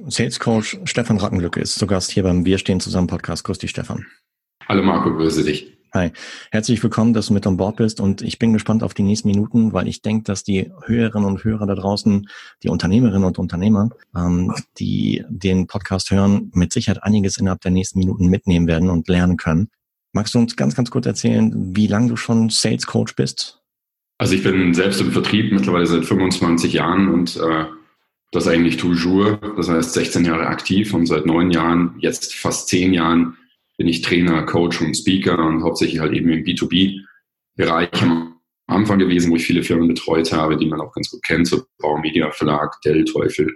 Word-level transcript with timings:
Sales 0.00 0.40
Coach 0.40 0.78
Stefan 0.84 1.18
Rackenlücke 1.18 1.60
ist 1.60 1.74
zu 1.74 1.86
Gast 1.86 2.10
hier 2.10 2.22
beim 2.22 2.46
Wir 2.46 2.56
stehen 2.58 2.80
zusammen 2.80 3.08
Podcast. 3.08 3.44
Grüß 3.44 3.58
dich, 3.58 3.70
Stefan. 3.70 4.06
Hallo 4.66 4.82
Marco, 4.82 5.14
grüße 5.14 5.44
dich. 5.44 5.76
Hi, 5.92 6.10
herzlich 6.50 6.82
willkommen, 6.82 7.12
dass 7.12 7.26
du 7.26 7.34
mit 7.34 7.46
an 7.46 7.58
Bord 7.58 7.76
bist 7.76 8.00
und 8.00 8.22
ich 8.22 8.38
bin 8.38 8.54
gespannt 8.54 8.82
auf 8.82 8.94
die 8.94 9.02
nächsten 9.02 9.28
Minuten, 9.28 9.74
weil 9.74 9.86
ich 9.88 10.00
denke, 10.00 10.24
dass 10.24 10.42
die 10.42 10.72
Hörerinnen 10.86 11.28
und 11.28 11.44
Hörer 11.44 11.66
da 11.66 11.74
draußen, 11.74 12.26
die 12.62 12.70
Unternehmerinnen 12.70 13.24
und 13.24 13.38
Unternehmer, 13.38 13.90
ähm, 14.16 14.54
die 14.78 15.22
den 15.28 15.66
Podcast 15.66 16.10
hören, 16.10 16.50
mit 16.54 16.72
Sicherheit 16.72 17.02
einiges 17.02 17.36
innerhalb 17.36 17.60
der 17.60 17.72
nächsten 17.72 17.98
Minuten 17.98 18.28
mitnehmen 18.28 18.66
werden 18.66 18.88
und 18.88 19.08
lernen 19.08 19.36
können. 19.36 19.68
Magst 20.14 20.34
du 20.34 20.38
uns 20.38 20.56
ganz, 20.56 20.74
ganz 20.74 20.90
kurz 20.90 21.04
erzählen, 21.04 21.76
wie 21.76 21.86
lange 21.86 22.08
du 22.08 22.16
schon 22.16 22.48
Sales 22.48 22.86
Coach 22.86 23.14
bist? 23.14 23.60
Also 24.16 24.34
ich 24.34 24.42
bin 24.42 24.72
selbst 24.72 25.02
im 25.02 25.12
Vertrieb 25.12 25.52
mittlerweile 25.52 25.84
seit 25.84 26.06
25 26.06 26.72
Jahren 26.72 27.12
und 27.12 27.36
äh, 27.36 27.66
das 28.32 28.48
eigentlich 28.48 28.78
toujours, 28.78 29.38
das 29.56 29.68
heißt 29.68 29.92
16 29.92 30.24
Jahre 30.24 30.46
aktiv 30.46 30.92
und 30.94 31.06
seit 31.06 31.26
neun 31.26 31.50
Jahren, 31.50 31.94
jetzt 31.98 32.34
fast 32.34 32.68
zehn 32.68 32.94
Jahren 32.94 33.36
bin 33.76 33.86
ich 33.88 34.00
Trainer, 34.00 34.44
Coach 34.44 34.80
und 34.80 34.96
Speaker 34.96 35.38
und 35.38 35.62
hauptsächlich 35.62 36.00
halt 36.00 36.14
eben 36.14 36.30
im 36.30 36.42
B2B-Bereich 36.42 38.02
am 38.02 38.36
Anfang 38.66 38.98
gewesen, 38.98 39.30
wo 39.30 39.36
ich 39.36 39.44
viele 39.44 39.62
Firmen 39.62 39.88
betreut 39.88 40.32
habe, 40.32 40.56
die 40.56 40.66
man 40.66 40.80
auch 40.80 40.92
ganz 40.92 41.10
gut 41.10 41.22
kennt, 41.22 41.46
so 41.46 41.62
Baumedia 41.78 42.30
Verlag, 42.30 42.80
Dell, 42.82 43.04
Teufel 43.04 43.54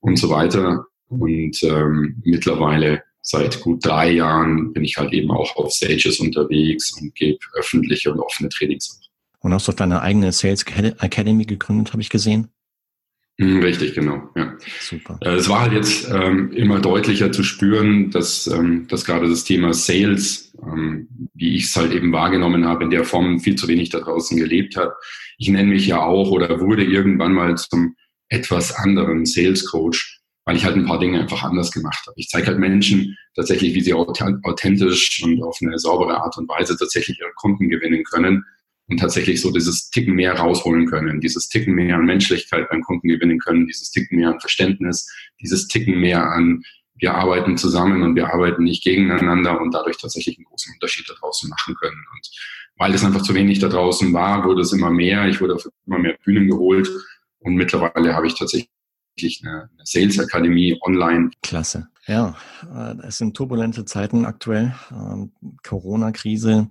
und 0.00 0.18
so 0.18 0.28
weiter. 0.28 0.84
Und 1.08 1.62
ähm, 1.62 2.20
mittlerweile 2.24 3.02
seit 3.22 3.60
gut 3.60 3.84
drei 3.84 4.12
Jahren 4.12 4.72
bin 4.74 4.84
ich 4.84 4.98
halt 4.98 5.12
eben 5.14 5.30
auch 5.30 5.56
auf 5.56 5.72
Stages 5.72 6.20
unterwegs 6.20 6.92
und 7.00 7.14
gebe 7.14 7.38
öffentliche 7.54 8.12
und 8.12 8.20
offene 8.20 8.50
Trainings. 8.50 9.00
Und 9.40 9.54
hast 9.54 9.68
du 9.68 9.72
deine 9.72 10.02
eigene 10.02 10.32
Sales 10.32 10.64
Academy 10.66 11.46
gegründet, 11.46 11.92
habe 11.92 12.02
ich 12.02 12.10
gesehen? 12.10 12.48
Hm, 13.40 13.60
richtig, 13.62 13.94
genau. 13.94 14.28
Ja. 14.36 14.52
Super. 14.80 15.18
Äh, 15.22 15.36
es 15.36 15.48
war 15.48 15.62
halt 15.62 15.72
jetzt 15.72 16.06
ähm, 16.12 16.52
immer 16.52 16.78
deutlicher 16.78 17.32
zu 17.32 17.42
spüren, 17.42 18.10
dass, 18.10 18.46
ähm, 18.46 18.86
dass 18.88 19.06
gerade 19.06 19.30
das 19.30 19.44
Thema 19.44 19.72
Sales, 19.72 20.52
ähm, 20.62 21.08
wie 21.32 21.56
ich 21.56 21.64
es 21.64 21.74
halt 21.74 21.94
eben 21.94 22.12
wahrgenommen 22.12 22.66
habe, 22.66 22.84
in 22.84 22.90
der 22.90 23.04
Form 23.04 23.40
viel 23.40 23.54
zu 23.54 23.66
wenig 23.66 23.88
da 23.88 24.00
draußen 24.00 24.36
gelebt 24.36 24.76
hat. 24.76 24.92
Ich 25.38 25.48
nenne 25.48 25.70
mich 25.70 25.86
ja 25.86 26.02
auch 26.02 26.30
oder 26.30 26.60
wurde 26.60 26.84
irgendwann 26.84 27.32
mal 27.32 27.56
zum 27.56 27.96
etwas 28.28 28.74
anderen 28.74 29.24
Sales 29.24 29.64
Coach, 29.70 30.20
weil 30.44 30.56
ich 30.56 30.66
halt 30.66 30.76
ein 30.76 30.84
paar 30.84 31.00
Dinge 31.00 31.18
einfach 31.18 31.42
anders 31.42 31.72
gemacht 31.72 32.04
habe. 32.06 32.16
Ich 32.18 32.28
zeige 32.28 32.48
halt 32.48 32.58
Menschen 32.58 33.16
tatsächlich, 33.34 33.74
wie 33.74 33.80
sie 33.80 33.94
authentisch 33.94 35.22
und 35.24 35.42
auf 35.42 35.56
eine 35.62 35.78
saubere 35.78 36.22
Art 36.22 36.36
und 36.36 36.46
Weise 36.46 36.76
tatsächlich 36.76 37.18
ihre 37.18 37.32
Kunden 37.36 37.70
gewinnen 37.70 38.04
können 38.04 38.44
und 38.90 38.98
tatsächlich 38.98 39.40
so 39.40 39.52
dieses 39.52 39.88
Ticken 39.90 40.14
mehr 40.14 40.34
rausholen 40.34 40.86
können, 40.86 41.20
dieses 41.20 41.48
Ticken 41.48 41.74
mehr 41.74 41.96
an 41.96 42.04
Menschlichkeit 42.04 42.68
beim 42.68 42.82
Kunden 42.82 43.08
gewinnen 43.08 43.38
können, 43.38 43.66
dieses 43.66 43.90
Ticken 43.92 44.18
mehr 44.18 44.30
an 44.30 44.40
Verständnis, 44.40 45.08
dieses 45.40 45.68
Ticken 45.68 46.00
mehr 46.00 46.28
an, 46.28 46.62
wir 46.96 47.14
arbeiten 47.14 47.56
zusammen 47.56 48.02
und 48.02 48.14
wir 48.14 48.32
arbeiten 48.32 48.64
nicht 48.64 48.84
gegeneinander 48.84 49.60
und 49.60 49.72
dadurch 49.72 49.96
tatsächlich 49.96 50.36
einen 50.36 50.44
großen 50.44 50.74
Unterschied 50.74 51.08
da 51.08 51.14
draußen 51.14 51.48
machen 51.48 51.74
können. 51.76 51.96
Und 52.14 52.30
weil 52.76 52.92
es 52.92 53.04
einfach 53.04 53.22
zu 53.22 53.34
wenig 53.34 53.60
da 53.60 53.68
draußen 53.68 54.12
war, 54.12 54.44
wurde 54.44 54.62
es 54.62 54.72
immer 54.72 54.90
mehr. 54.90 55.26
Ich 55.26 55.40
wurde 55.40 55.54
auf 55.54 55.66
immer 55.86 55.98
mehr 55.98 56.16
Bühnen 56.24 56.48
geholt 56.48 56.90
und 57.38 57.54
mittlerweile 57.54 58.14
habe 58.14 58.26
ich 58.26 58.34
tatsächlich 58.34 58.68
eine, 59.42 59.70
Sales 59.84 60.18
Akademie 60.18 60.78
online. 60.82 61.30
Klasse. 61.42 61.88
Ja, 62.06 62.36
äh, 62.74 63.06
es 63.06 63.18
sind 63.18 63.36
turbulente 63.36 63.84
Zeiten 63.84 64.24
aktuell. 64.24 64.74
Ähm, 64.90 65.32
Corona-Krise 65.62 66.68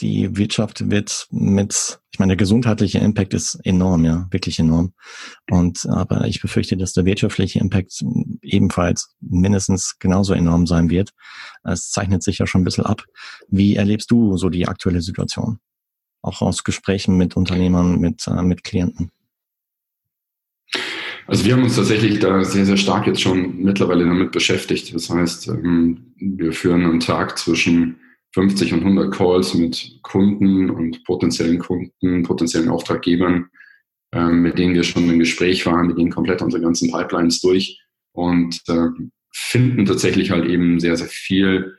die 0.00 0.36
Wirtschaft 0.36 0.90
wird 0.90 1.26
mit, 1.30 2.00
ich 2.10 2.18
meine, 2.18 2.30
der 2.30 2.36
gesundheitliche 2.36 2.98
Impact 2.98 3.34
ist 3.34 3.58
enorm, 3.64 4.04
ja, 4.04 4.26
wirklich 4.30 4.58
enorm. 4.58 4.92
Und 5.50 5.86
aber 5.86 6.26
ich 6.26 6.40
befürchte, 6.40 6.76
dass 6.76 6.92
der 6.92 7.04
wirtschaftliche 7.04 7.60
Impact 7.60 8.04
ebenfalls 8.42 9.14
mindestens 9.20 9.98
genauso 9.98 10.34
enorm 10.34 10.66
sein 10.66 10.90
wird. 10.90 11.10
Es 11.62 11.90
zeichnet 11.90 12.22
sich 12.22 12.38
ja 12.38 12.46
schon 12.46 12.62
ein 12.62 12.64
bisschen 12.64 12.86
ab. 12.86 13.04
Wie 13.48 13.76
erlebst 13.76 14.10
du 14.10 14.36
so 14.36 14.48
die 14.48 14.66
aktuelle 14.66 15.00
Situation? 15.00 15.58
Auch 16.22 16.42
aus 16.42 16.64
Gesprächen 16.64 17.16
mit 17.16 17.36
Unternehmern, 17.36 18.00
mit, 18.00 18.26
äh, 18.26 18.42
mit 18.42 18.64
Klienten? 18.64 19.10
Also 21.26 21.44
wir 21.44 21.54
haben 21.54 21.62
uns 21.62 21.76
tatsächlich 21.76 22.18
da 22.18 22.44
sehr, 22.44 22.66
sehr 22.66 22.76
stark 22.76 23.06
jetzt 23.06 23.22
schon 23.22 23.62
mittlerweile 23.62 24.04
damit 24.04 24.32
beschäftigt. 24.32 24.94
Das 24.94 25.08
heißt, 25.08 25.48
ähm, 25.48 26.14
wir 26.16 26.52
führen 26.52 26.84
einen 26.84 27.00
Tag 27.00 27.38
zwischen 27.38 27.96
50 28.34 28.72
und 28.72 28.80
100 28.80 29.14
Calls 29.14 29.54
mit 29.54 30.00
Kunden 30.02 30.68
und 30.68 31.04
potenziellen 31.04 31.60
Kunden, 31.60 32.24
potenziellen 32.24 32.68
Auftraggebern, 32.68 33.48
ähm, 34.12 34.42
mit 34.42 34.58
denen 34.58 34.74
wir 34.74 34.82
schon 34.82 35.08
im 35.08 35.20
Gespräch 35.20 35.64
waren. 35.66 35.86
Wir 35.88 35.94
gehen 35.94 36.10
komplett 36.10 36.42
unsere 36.42 36.60
ganzen 36.60 36.90
Pipelines 36.90 37.40
durch 37.40 37.80
und 38.12 38.60
äh, 38.66 38.88
finden 39.32 39.86
tatsächlich 39.86 40.32
halt 40.32 40.46
eben 40.46 40.80
sehr, 40.80 40.96
sehr 40.96 41.06
viel 41.06 41.78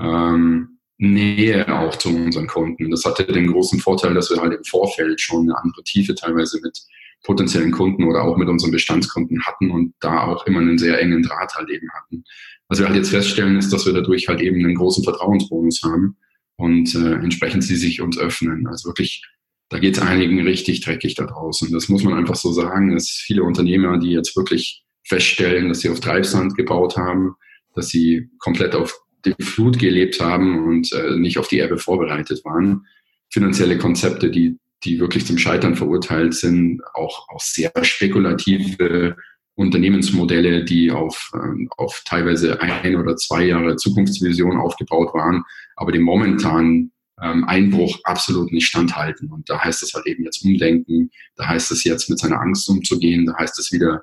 ähm, 0.00 0.78
Nähe 0.98 1.68
auch 1.76 1.96
zu 1.96 2.08
unseren 2.10 2.46
Kunden. 2.46 2.88
Das 2.90 3.04
hatte 3.04 3.24
den 3.24 3.48
großen 3.48 3.80
Vorteil, 3.80 4.14
dass 4.14 4.30
wir 4.30 4.40
halt 4.40 4.54
im 4.54 4.64
Vorfeld 4.64 5.20
schon 5.20 5.42
eine 5.42 5.58
andere 5.58 5.82
Tiefe 5.82 6.14
teilweise 6.14 6.60
mit 6.62 6.78
potenziellen 7.26 7.72
Kunden 7.72 8.04
oder 8.04 8.22
auch 8.22 8.36
mit 8.36 8.48
unseren 8.48 8.70
Bestandskunden 8.70 9.42
hatten 9.44 9.70
und 9.72 9.94
da 10.00 10.22
auch 10.22 10.46
immer 10.46 10.60
einen 10.60 10.78
sehr 10.78 11.00
engen 11.00 11.22
Draht 11.22 11.54
halt 11.56 11.68
eben 11.70 11.88
hatten. 11.92 12.22
Was 12.68 12.78
wir 12.78 12.86
halt 12.86 12.96
jetzt 12.96 13.10
feststellen, 13.10 13.56
ist, 13.56 13.72
dass 13.72 13.84
wir 13.84 13.92
dadurch 13.92 14.28
halt 14.28 14.40
eben 14.40 14.64
einen 14.64 14.76
großen 14.76 15.02
Vertrauensbonus 15.02 15.82
haben 15.82 16.16
und 16.56 16.94
äh, 16.94 17.14
entsprechend 17.14 17.64
sie 17.64 17.76
sich 17.76 18.00
uns 18.00 18.16
öffnen. 18.16 18.68
Also 18.68 18.90
wirklich, 18.90 19.22
da 19.68 19.78
geht 19.80 19.96
es 19.96 20.02
einigen 20.02 20.40
richtig 20.40 20.82
dreckig 20.82 21.16
da 21.16 21.26
draußen. 21.26 21.72
Das 21.72 21.88
muss 21.88 22.04
man 22.04 22.14
einfach 22.14 22.36
so 22.36 22.52
sagen, 22.52 22.94
dass 22.94 23.08
viele 23.08 23.42
Unternehmer, 23.42 23.98
die 23.98 24.12
jetzt 24.12 24.36
wirklich 24.36 24.84
feststellen, 25.04 25.68
dass 25.68 25.80
sie 25.80 25.90
auf 25.90 26.00
Treibsand 26.00 26.56
gebaut 26.56 26.96
haben, 26.96 27.34
dass 27.74 27.88
sie 27.88 28.30
komplett 28.38 28.74
auf 28.76 29.00
die 29.24 29.34
Flut 29.42 29.80
gelebt 29.80 30.20
haben 30.20 30.64
und 30.68 30.92
äh, 30.92 31.16
nicht 31.16 31.38
auf 31.38 31.48
die 31.48 31.58
Erbe 31.58 31.78
vorbereitet 31.78 32.44
waren. 32.44 32.86
Finanzielle 33.30 33.78
Konzepte, 33.78 34.30
die, 34.30 34.58
die 34.84 35.00
wirklich 35.00 35.26
zum 35.26 35.38
Scheitern 35.38 35.74
verurteilt 35.74 36.34
sind, 36.34 36.82
auch, 36.94 37.28
auch 37.28 37.40
sehr 37.40 37.72
spekulative 37.82 39.16
Unternehmensmodelle, 39.54 40.64
die 40.64 40.90
auf, 40.90 41.30
ähm, 41.34 41.68
auf 41.76 42.02
teilweise 42.04 42.60
ein 42.60 42.96
oder 42.96 43.16
zwei 43.16 43.44
Jahre 43.44 43.76
Zukunftsvision 43.76 44.58
aufgebaut 44.58 45.14
waren, 45.14 45.44
aber 45.76 45.92
dem 45.92 46.02
momentanen 46.02 46.92
ähm, 47.22 47.44
Einbruch 47.44 47.98
absolut 48.04 48.52
nicht 48.52 48.66
standhalten. 48.66 49.30
Und 49.30 49.48
da 49.48 49.62
heißt 49.64 49.82
es 49.82 49.94
halt 49.94 50.06
eben 50.06 50.24
jetzt 50.24 50.44
umdenken, 50.44 51.10
da 51.36 51.48
heißt 51.48 51.70
es 51.70 51.84
jetzt 51.84 52.10
mit 52.10 52.18
seiner 52.18 52.40
Angst 52.40 52.68
umzugehen, 52.68 53.24
da 53.24 53.36
heißt 53.38 53.58
es 53.58 53.72
wieder 53.72 54.02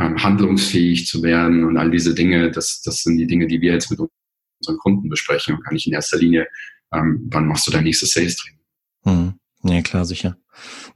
ähm, 0.00 0.20
handlungsfähig 0.20 1.06
zu 1.06 1.22
werden 1.22 1.64
und 1.64 1.76
all 1.76 1.90
diese 1.90 2.14
Dinge, 2.14 2.50
das, 2.50 2.82
das 2.82 3.02
sind 3.02 3.18
die 3.18 3.26
Dinge, 3.26 3.46
die 3.46 3.60
wir 3.60 3.72
jetzt 3.72 3.90
mit 3.90 4.00
unseren 4.00 4.78
Kunden 4.78 5.08
besprechen 5.08 5.54
und 5.54 5.64
gar 5.64 5.72
nicht 5.72 5.86
in 5.86 5.92
erster 5.92 6.18
Linie, 6.18 6.48
ähm, 6.92 7.28
wann 7.30 7.46
machst 7.46 7.66
du 7.66 7.70
dein 7.70 7.84
nächstes 7.84 8.12
Sales-Training. 8.12 8.60
Hm. 9.04 9.34
Ja, 9.62 9.82
klar, 9.82 10.04
sicher. 10.04 10.36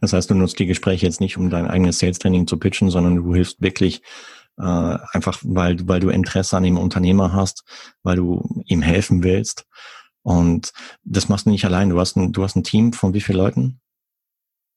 Das 0.01 0.13
heißt, 0.13 0.31
du 0.31 0.35
nutzt 0.35 0.59
die 0.59 0.67
Gespräche 0.67 1.07
jetzt 1.07 1.21
nicht, 1.21 1.37
um 1.37 1.51
dein 1.51 1.67
eigenes 1.67 1.99
Sales-Training 1.99 2.47
zu 2.47 2.59
pitchen, 2.59 2.91
sondern 2.91 3.17
du 3.17 3.35
hilfst 3.35 3.61
wirklich 3.61 4.03
äh, 4.59 4.63
einfach, 5.13 5.39
weil, 5.43 5.77
weil 5.89 6.01
du 6.01 6.11
Interesse 6.11 6.57
an 6.57 6.63
dem 6.63 6.79
Unternehmer 6.79 7.33
hast, 7.33 7.65
weil 8.03 8.17
du 8.17 8.63
ihm 8.67 8.83
helfen 8.83 9.23
willst. 9.23 9.67
Und 10.23 10.73
das 11.03 11.29
machst 11.29 11.47
du 11.47 11.51
nicht 11.51 11.65
allein. 11.65 11.91
Du 11.91 11.99
hast 11.99 12.17
ein, 12.17 12.33
du 12.33 12.43
hast 12.45 12.57
ein 12.57 12.65
Team 12.65 12.93
von 12.93 13.15
wie 13.15 13.21
vielen 13.21 13.39
Leuten? 13.39 13.81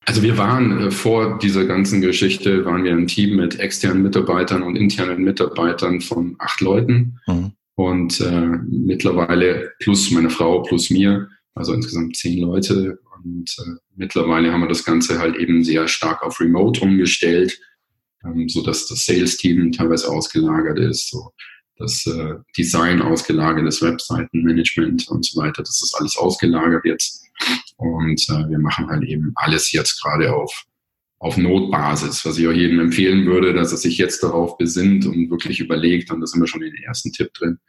Also 0.05 0.21
wir 0.21 0.37
waren 0.37 0.87
äh, 0.87 0.91
vor 0.91 1.39
dieser 1.39 1.65
ganzen 1.65 2.01
Geschichte, 2.01 2.65
waren 2.65 2.83
wir 2.83 2.91
ein 2.91 3.07
Team 3.07 3.35
mit 3.35 3.59
externen 3.59 4.03
Mitarbeitern 4.03 4.63
und 4.63 4.75
internen 4.75 5.23
Mitarbeitern 5.23 6.01
von 6.01 6.35
acht 6.39 6.61
Leuten. 6.61 7.19
Mhm. 7.27 7.51
Und 7.75 8.21
äh, 8.21 8.47
mittlerweile 8.69 9.73
plus 9.79 10.09
meine 10.11 10.29
Frau, 10.29 10.61
plus 10.61 10.89
mir, 10.89 11.27
also 11.55 11.73
insgesamt 11.73 12.15
zehn 12.15 12.39
Leute. 12.39 12.99
Und 13.23 13.55
äh, 13.59 13.79
mittlerweile 13.95 14.51
haben 14.51 14.61
wir 14.61 14.67
das 14.67 14.83
Ganze 14.83 15.19
halt 15.19 15.35
eben 15.37 15.63
sehr 15.63 15.87
stark 15.87 16.21
auf 16.21 16.39
Remote 16.39 16.81
umgestellt, 16.81 17.57
ähm, 18.23 18.47
so 18.47 18.61
dass 18.61 18.87
das 18.87 19.05
Sales-Team 19.05 19.71
teilweise 19.71 20.09
ausgelagert 20.09 20.77
ist, 20.79 21.09
so 21.09 21.31
das 21.77 22.05
äh, 22.05 22.35
Design 22.57 23.01
ausgelagert 23.01 23.67
ist, 23.67 23.81
Webseitenmanagement 23.81 25.07
und 25.09 25.25
so 25.25 25.41
weiter. 25.41 25.63
Das 25.63 25.81
ist 25.81 25.95
alles 25.99 26.15
ausgelagert 26.17 26.85
jetzt. 26.85 27.25
Und 27.77 28.21
äh, 28.29 28.49
wir 28.49 28.59
machen 28.59 28.87
halt 28.87 29.03
eben 29.03 29.33
alles 29.35 29.71
jetzt 29.71 30.01
gerade 30.01 30.33
auf, 30.33 30.65
auf 31.19 31.37
Notbasis, 31.37 32.23
was 32.25 32.37
ich 32.37 32.47
auch 32.47 32.53
jedem 32.53 32.79
empfehlen 32.79 33.25
würde, 33.25 33.53
dass 33.53 33.71
er 33.71 33.77
sich 33.77 33.97
jetzt 33.97 34.23
darauf 34.23 34.57
besinnt 34.57 35.05
und 35.05 35.29
wirklich 35.29 35.59
überlegt, 35.59 36.11
und 36.11 36.21
da 36.21 36.27
sind 36.27 36.39
wir 36.39 36.47
schon 36.47 36.63
in 36.63 36.73
den 36.73 36.83
ersten 36.83 37.11
Tipp 37.11 37.33
drin, 37.33 37.59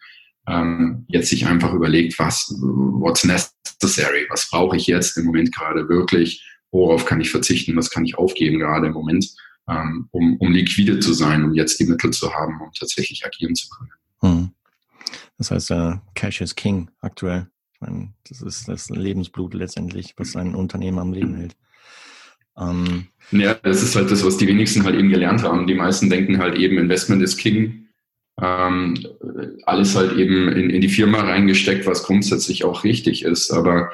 ähm, 0.49 1.05
jetzt 1.09 1.31
sich 1.31 1.47
einfach 1.47 1.73
überlegt, 1.73 2.19
was, 2.19 2.55
what's 2.61 3.25
necessary, 3.83 4.27
was 4.29 4.49
brauche 4.49 4.77
ich 4.77 4.87
jetzt 4.87 5.17
im 5.17 5.27
Moment 5.27 5.55
gerade 5.55 5.89
wirklich, 5.89 6.45
worauf 6.71 7.05
kann 7.05 7.21
ich 7.21 7.31
verzichten, 7.31 7.77
was 7.77 7.91
kann 7.91 8.05
ich 8.05 8.19
aufgeben 8.19 8.59
gerade 8.59 8.89
im 8.89 8.93
Moment, 8.93 9.29
ähm, 9.69 10.09
um, 10.13 10.37
um 10.39 10.53
liquide 10.53 11.01
zu 11.01 11.13
sein, 11.13 11.45
um 11.45 11.55
jetzt 11.55 11.79
die 11.81 11.85
Mittel 11.85 12.13
zu 12.13 12.33
haben, 12.33 12.61
um 12.61 12.71
tatsächlich 12.73 13.25
agieren 13.25 13.55
zu 13.55 13.69
können. 13.69 13.91
Hm. 14.21 14.51
Das 15.39 15.51
heißt, 15.51 15.71
äh, 15.71 15.97
Cash 16.15 16.41
is 16.41 16.55
King 16.55 16.91
aktuell. 17.01 17.49
Ich 17.75 17.81
meine, 17.81 18.15
das 18.29 18.41
ist 18.41 18.69
das 18.69 18.89
Lebensblut 18.89 19.55
letztendlich, 19.55 20.15
was 20.17 20.35
ein 20.35 20.55
Unternehmen 20.55 20.99
am 20.99 21.13
Leben 21.13 21.35
hält. 21.35 21.57
Ähm, 22.59 23.09
ja, 23.33 23.55
das 23.55 23.83
ist 23.83 23.95
halt 23.97 24.11
das, 24.11 24.25
was 24.25 24.39
die 24.39 24.47
wenigsten 24.47 24.85
halt 24.85 24.97
eben 24.97 25.11
gelernt 25.11 25.43
haben. 25.43 25.67
Die 25.67 25.75
meisten 25.75 26.09
denken 26.09 26.39
halt 26.39 26.57
eben, 26.57 26.79
Investment 26.79 27.23
ist 27.23 27.37
King 27.37 27.86
ähm, 28.41 28.95
alles 29.65 29.97
halt 29.97 30.17
eben 30.19 30.49
in, 30.49 30.71
in 30.71 30.81
die 30.81 30.89
Firma 30.89 31.21
reingesteckt, 31.21 31.87
was 31.87 32.05
grundsätzlich 32.05 32.65
auch 32.65 32.85
richtig 32.85 33.23
ist. 33.23 33.51
Aber 33.51 33.91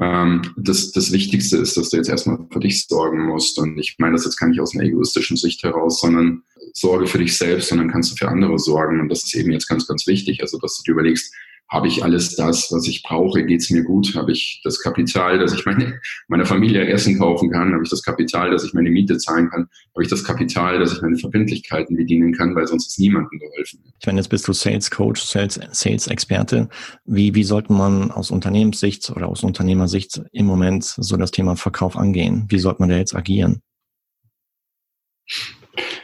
ähm, 0.00 0.42
das, 0.56 0.92
das 0.92 1.12
Wichtigste 1.12 1.58
ist, 1.58 1.76
dass 1.76 1.90
du 1.90 1.98
jetzt 1.98 2.08
erstmal 2.08 2.38
für 2.50 2.60
dich 2.60 2.86
sorgen 2.86 3.26
musst. 3.26 3.58
Und 3.58 3.78
ich 3.78 3.96
meine 3.98 4.14
das 4.14 4.24
jetzt 4.24 4.38
gar 4.38 4.48
nicht 4.48 4.60
aus 4.60 4.74
einer 4.74 4.84
egoistischen 4.84 5.36
Sicht 5.36 5.62
heraus, 5.62 6.00
sondern 6.00 6.42
sorge 6.72 7.06
für 7.06 7.18
dich 7.18 7.36
selbst 7.36 7.70
und 7.70 7.78
dann 7.78 7.90
kannst 7.90 8.12
du 8.12 8.16
für 8.16 8.28
andere 8.28 8.58
sorgen. 8.58 9.00
Und 9.00 9.08
das 9.10 9.24
ist 9.24 9.34
eben 9.34 9.52
jetzt 9.52 9.68
ganz, 9.68 9.86
ganz 9.86 10.06
wichtig. 10.06 10.40
Also, 10.40 10.58
dass 10.58 10.76
du 10.76 10.82
dir 10.84 10.92
überlegst, 10.92 11.34
habe 11.72 11.88
ich 11.88 12.04
alles 12.04 12.36
das, 12.36 12.70
was 12.70 12.86
ich 12.86 13.02
brauche? 13.02 13.44
Geht 13.44 13.62
es 13.62 13.70
mir 13.70 13.82
gut? 13.82 14.14
Habe 14.14 14.32
ich 14.32 14.60
das 14.62 14.80
Kapital, 14.80 15.38
dass 15.38 15.54
ich 15.54 15.64
meine, 15.64 15.98
meiner 16.28 16.44
Familie 16.44 16.86
Essen 16.86 17.18
kaufen 17.18 17.50
kann? 17.50 17.72
Habe 17.72 17.82
ich 17.82 17.88
das 17.88 18.02
Kapital, 18.02 18.50
dass 18.50 18.62
ich 18.62 18.74
meine 18.74 18.90
Miete 18.90 19.16
zahlen 19.16 19.48
kann? 19.48 19.68
Habe 19.94 20.02
ich 20.02 20.10
das 20.10 20.22
Kapital, 20.22 20.78
dass 20.78 20.92
ich 20.92 21.00
meine 21.00 21.16
Verbindlichkeiten 21.16 21.96
bedienen 21.96 22.34
kann? 22.34 22.54
Weil 22.54 22.66
sonst 22.66 22.88
ist 22.88 22.98
niemandem 22.98 23.38
geholfen. 23.38 23.80
Ich 23.98 24.06
meine, 24.06 24.18
jetzt 24.20 24.28
bist 24.28 24.46
du 24.46 24.52
Sales 24.52 24.90
Coach, 24.90 25.22
Sales, 25.22 25.58
Sales 25.70 26.08
Experte. 26.08 26.68
Wie, 27.06 27.34
wie 27.34 27.44
sollte 27.44 27.72
man 27.72 28.10
aus 28.10 28.30
Unternehmenssicht 28.30 29.08
oder 29.10 29.28
aus 29.28 29.42
Unternehmersicht 29.42 30.20
im 30.32 30.44
Moment 30.44 30.84
so 30.84 31.16
das 31.16 31.30
Thema 31.30 31.56
Verkauf 31.56 31.96
angehen? 31.96 32.44
Wie 32.48 32.58
sollte 32.58 32.82
man 32.82 32.90
da 32.90 32.98
jetzt 32.98 33.16
agieren? 33.16 33.62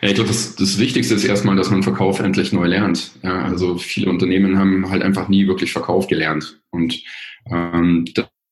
Ja, 0.00 0.08
ich 0.08 0.14
glaube, 0.14 0.28
das, 0.28 0.54
das 0.54 0.78
Wichtigste 0.78 1.14
ist 1.14 1.24
erstmal, 1.24 1.56
dass 1.56 1.70
man 1.70 1.82
Verkauf 1.82 2.20
endlich 2.20 2.52
neu 2.52 2.66
lernt. 2.66 3.12
Ja, 3.22 3.42
also 3.42 3.78
viele 3.78 4.10
Unternehmen 4.10 4.58
haben 4.58 4.90
halt 4.90 5.02
einfach 5.02 5.28
nie 5.28 5.46
wirklich 5.48 5.72
Verkauf 5.72 6.06
gelernt. 6.06 6.60
Und 6.70 7.02
ähm, 7.50 8.04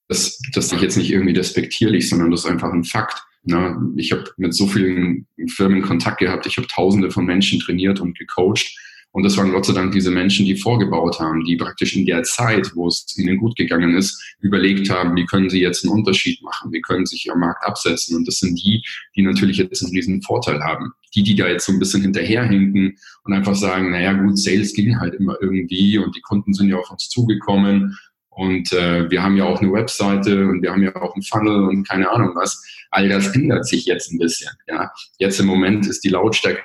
das, 0.08 0.40
das 0.52 0.72
ist 0.72 0.82
jetzt 0.82 0.96
nicht 0.96 1.10
irgendwie 1.10 1.32
despektierlich, 1.32 2.08
sondern 2.08 2.30
das 2.30 2.40
ist 2.40 2.50
einfach 2.50 2.72
ein 2.72 2.84
Fakt. 2.84 3.22
Na, 3.44 3.80
ich 3.96 4.10
habe 4.10 4.24
mit 4.38 4.54
so 4.54 4.66
vielen 4.66 5.28
Firmen 5.48 5.82
Kontakt 5.82 6.18
gehabt, 6.18 6.46
ich 6.46 6.56
habe 6.56 6.66
tausende 6.66 7.12
von 7.12 7.24
Menschen 7.24 7.60
trainiert 7.60 8.00
und 8.00 8.18
gecoacht 8.18 8.76
und 9.16 9.22
das 9.22 9.38
waren 9.38 9.50
Gott 9.50 9.64
sei 9.64 9.72
Dank 9.72 9.92
diese 9.92 10.10
Menschen, 10.10 10.44
die 10.44 10.56
vorgebaut 10.56 11.18
haben, 11.20 11.42
die 11.42 11.56
praktisch 11.56 11.96
in 11.96 12.04
der 12.04 12.22
Zeit, 12.24 12.72
wo 12.74 12.86
es 12.88 13.16
ihnen 13.16 13.38
gut 13.38 13.56
gegangen 13.56 13.96
ist, 13.96 14.22
überlegt 14.40 14.90
haben, 14.90 15.16
wie 15.16 15.24
können 15.24 15.48
sie 15.48 15.58
jetzt 15.58 15.86
einen 15.86 15.94
Unterschied 15.94 16.42
machen, 16.42 16.70
wie 16.70 16.82
können 16.82 17.06
sich 17.06 17.26
am 17.32 17.40
Markt 17.40 17.64
absetzen. 17.64 18.14
Und 18.14 18.28
das 18.28 18.40
sind 18.40 18.56
die, 18.56 18.84
die 19.16 19.22
natürlich 19.22 19.56
jetzt 19.56 19.82
einen 19.82 19.94
riesen 19.94 20.20
Vorteil 20.20 20.60
haben. 20.62 20.92
Die, 21.14 21.22
die 21.22 21.34
da 21.34 21.48
jetzt 21.48 21.64
so 21.64 21.72
ein 21.72 21.78
bisschen 21.78 22.02
hinterherhinken 22.02 22.98
und 23.24 23.32
einfach 23.32 23.54
sagen, 23.54 23.90
naja 23.90 24.12
gut, 24.12 24.38
Sales 24.38 24.74
ging 24.74 25.00
halt 25.00 25.14
immer 25.14 25.38
irgendwie 25.40 25.96
und 25.96 26.14
die 26.14 26.20
Kunden 26.20 26.52
sind 26.52 26.68
ja 26.68 26.76
auf 26.76 26.90
uns 26.90 27.08
zugekommen 27.08 27.96
und 28.28 28.70
äh, 28.74 29.10
wir 29.10 29.22
haben 29.22 29.38
ja 29.38 29.44
auch 29.44 29.62
eine 29.62 29.72
Webseite 29.72 30.46
und 30.46 30.60
wir 30.60 30.72
haben 30.72 30.82
ja 30.82 30.94
auch 30.94 31.14
einen 31.14 31.22
Funnel 31.22 31.64
und 31.68 31.88
keine 31.88 32.10
Ahnung 32.10 32.32
was. 32.34 32.62
All 32.90 33.08
das 33.08 33.34
ändert 33.34 33.66
sich 33.66 33.86
jetzt 33.86 34.12
ein 34.12 34.18
bisschen. 34.18 34.50
Ja. 34.68 34.90
Jetzt 35.18 35.40
im 35.40 35.46
Moment 35.46 35.86
ist 35.86 36.04
die 36.04 36.10
Lautstärke 36.10 36.60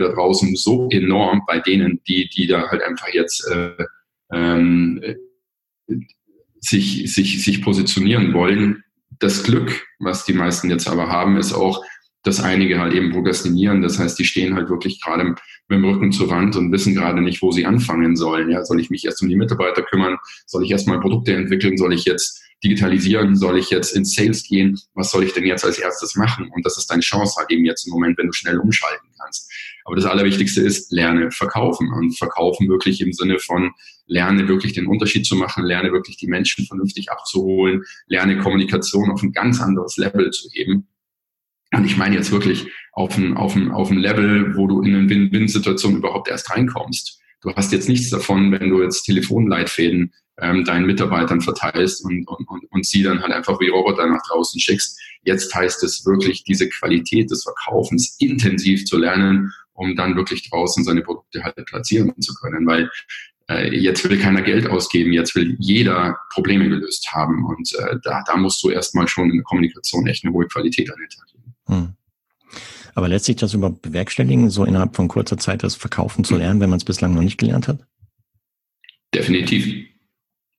da 0.00 0.08
draußen 0.12 0.56
so 0.56 0.88
enorm 0.90 1.42
bei 1.46 1.60
denen, 1.60 2.00
die, 2.06 2.28
die 2.28 2.46
da 2.46 2.68
halt 2.68 2.82
einfach 2.82 3.08
jetzt 3.08 3.48
äh, 3.50 3.84
ähm, 4.32 5.02
sich, 6.60 7.12
sich, 7.12 7.44
sich 7.44 7.62
positionieren 7.62 8.32
wollen. 8.32 8.82
Das 9.18 9.44
Glück, 9.44 9.86
was 9.98 10.24
die 10.24 10.32
meisten 10.32 10.70
jetzt 10.70 10.88
aber 10.88 11.08
haben, 11.08 11.36
ist 11.36 11.52
auch, 11.52 11.84
dass 12.24 12.40
einige 12.40 12.80
halt 12.80 12.94
eben 12.94 13.12
prokrastinieren. 13.12 13.82
Das 13.82 13.98
heißt, 13.98 14.18
die 14.18 14.24
stehen 14.24 14.54
halt 14.54 14.68
wirklich 14.68 15.00
gerade 15.00 15.24
mit 15.24 15.38
dem 15.70 15.84
Rücken 15.84 16.10
zur 16.10 16.30
Wand 16.30 16.56
und 16.56 16.72
wissen 16.72 16.94
gerade 16.94 17.20
nicht, 17.20 17.42
wo 17.42 17.52
sie 17.52 17.66
anfangen 17.66 18.16
sollen. 18.16 18.50
Ja, 18.50 18.64
soll 18.64 18.80
ich 18.80 18.90
mich 18.90 19.04
erst 19.04 19.22
um 19.22 19.28
die 19.28 19.36
Mitarbeiter 19.36 19.82
kümmern? 19.82 20.16
Soll 20.46 20.64
ich 20.64 20.70
erstmal 20.70 21.00
Produkte 21.00 21.34
entwickeln? 21.34 21.76
Soll 21.76 21.92
ich 21.92 22.04
jetzt 22.04 22.42
digitalisieren? 22.64 23.36
Soll 23.36 23.58
ich 23.58 23.70
jetzt 23.70 23.94
in 23.94 24.04
Sales 24.04 24.42
gehen? 24.42 24.78
Was 24.94 25.10
soll 25.10 25.24
ich 25.24 25.32
denn 25.32 25.44
jetzt 25.44 25.64
als 25.64 25.78
erstes 25.78 26.16
machen? 26.16 26.50
Und 26.54 26.64
das 26.64 26.78
ist 26.78 26.90
deine 26.90 27.02
Chance 27.02 27.36
halt 27.38 27.50
eben 27.50 27.64
jetzt 27.64 27.86
im 27.86 27.92
Moment, 27.92 28.16
wenn 28.18 28.26
du 28.26 28.32
schnell 28.32 28.58
umschalten 28.58 29.08
kannst. 29.20 29.50
Aber 29.84 29.96
das 29.96 30.06
Allerwichtigste 30.06 30.62
ist, 30.62 30.90
lerne 30.92 31.30
verkaufen 31.30 31.92
und 31.92 32.16
verkaufen 32.16 32.68
wirklich 32.68 33.02
im 33.02 33.12
Sinne 33.12 33.38
von 33.38 33.72
lerne 34.06 34.48
wirklich 34.48 34.72
den 34.72 34.86
Unterschied 34.86 35.26
zu 35.26 35.36
machen, 35.36 35.64
lerne 35.64 35.92
wirklich 35.92 36.16
die 36.16 36.26
Menschen 36.26 36.64
vernünftig 36.66 37.10
abzuholen, 37.10 37.82
lerne 38.06 38.38
Kommunikation 38.38 39.10
auf 39.10 39.22
ein 39.22 39.32
ganz 39.32 39.60
anderes 39.60 39.96
Level 39.96 40.30
zu 40.30 40.48
heben. 40.52 40.88
Und 41.76 41.84
ich 41.84 41.96
meine 41.96 42.14
jetzt 42.14 42.30
wirklich 42.30 42.66
auf 42.92 43.16
ein, 43.16 43.36
auf 43.36 43.56
ein, 43.56 43.70
auf 43.70 43.90
ein 43.90 43.98
Level, 43.98 44.56
wo 44.56 44.66
du 44.66 44.82
in 44.82 44.94
eine 44.94 45.08
Win-Win-Situation 45.08 45.96
überhaupt 45.96 46.28
erst 46.28 46.50
reinkommst. 46.50 47.20
Du 47.42 47.54
hast 47.54 47.72
jetzt 47.72 47.88
nichts 47.88 48.10
davon, 48.10 48.52
wenn 48.52 48.70
du 48.70 48.82
jetzt 48.82 49.02
Telefonleitfäden 49.02 50.12
ähm, 50.40 50.64
deinen 50.64 50.86
Mitarbeitern 50.86 51.40
verteilst 51.40 52.04
und, 52.04 52.26
und, 52.26 52.48
und, 52.48 52.64
und 52.70 52.86
sie 52.86 53.02
dann 53.02 53.20
halt 53.20 53.32
einfach 53.32 53.60
wie 53.60 53.68
Roboter 53.68 54.06
nach 54.06 54.22
draußen 54.28 54.60
schickst. 54.60 54.98
Jetzt 55.24 55.54
heißt 55.54 55.82
es 55.84 56.04
wirklich, 56.06 56.44
diese 56.44 56.68
Qualität 56.68 57.30
des 57.30 57.44
Verkaufens 57.44 58.16
intensiv 58.18 58.84
zu 58.84 58.98
lernen, 58.98 59.52
um 59.74 59.96
dann 59.96 60.16
wirklich 60.16 60.48
draußen 60.50 60.84
seine 60.84 61.02
Produkte 61.02 61.42
halt 61.44 61.56
platzieren 61.66 62.12
zu 62.20 62.34
können. 62.34 62.66
Weil 62.66 62.90
äh, 63.48 63.76
jetzt 63.76 64.08
will 64.08 64.18
keiner 64.18 64.42
Geld 64.42 64.68
ausgeben, 64.68 65.12
jetzt 65.12 65.34
will 65.34 65.56
jeder 65.58 66.18
Probleme 66.32 66.68
gelöst 66.68 67.08
haben. 67.12 67.44
Und 67.44 67.72
äh, 67.74 67.96
da, 68.02 68.22
da 68.26 68.36
musst 68.36 68.62
du 68.62 68.70
erstmal 68.70 69.06
schon 69.08 69.30
in 69.30 69.36
der 69.36 69.44
Kommunikation 69.44 70.06
echt 70.06 70.24
eine 70.24 70.32
hohe 70.32 70.46
Qualität 70.46 70.90
an 70.90 70.98
den 70.98 71.08
Tag. 71.08 71.33
Hm. 71.66 71.94
Aber 72.94 73.08
lässt 73.08 73.24
sich 73.24 73.36
das 73.36 73.54
überhaupt 73.54 73.82
bewerkstelligen, 73.82 74.50
so 74.50 74.64
innerhalb 74.64 74.94
von 74.94 75.08
kurzer 75.08 75.36
Zeit 75.36 75.62
das 75.62 75.74
Verkaufen 75.74 76.24
zu 76.24 76.36
lernen, 76.36 76.60
wenn 76.60 76.70
man 76.70 76.76
es 76.76 76.84
bislang 76.84 77.14
noch 77.14 77.22
nicht 77.22 77.38
gelernt 77.38 77.66
hat? 77.66 77.78
Definitiv. 79.12 79.86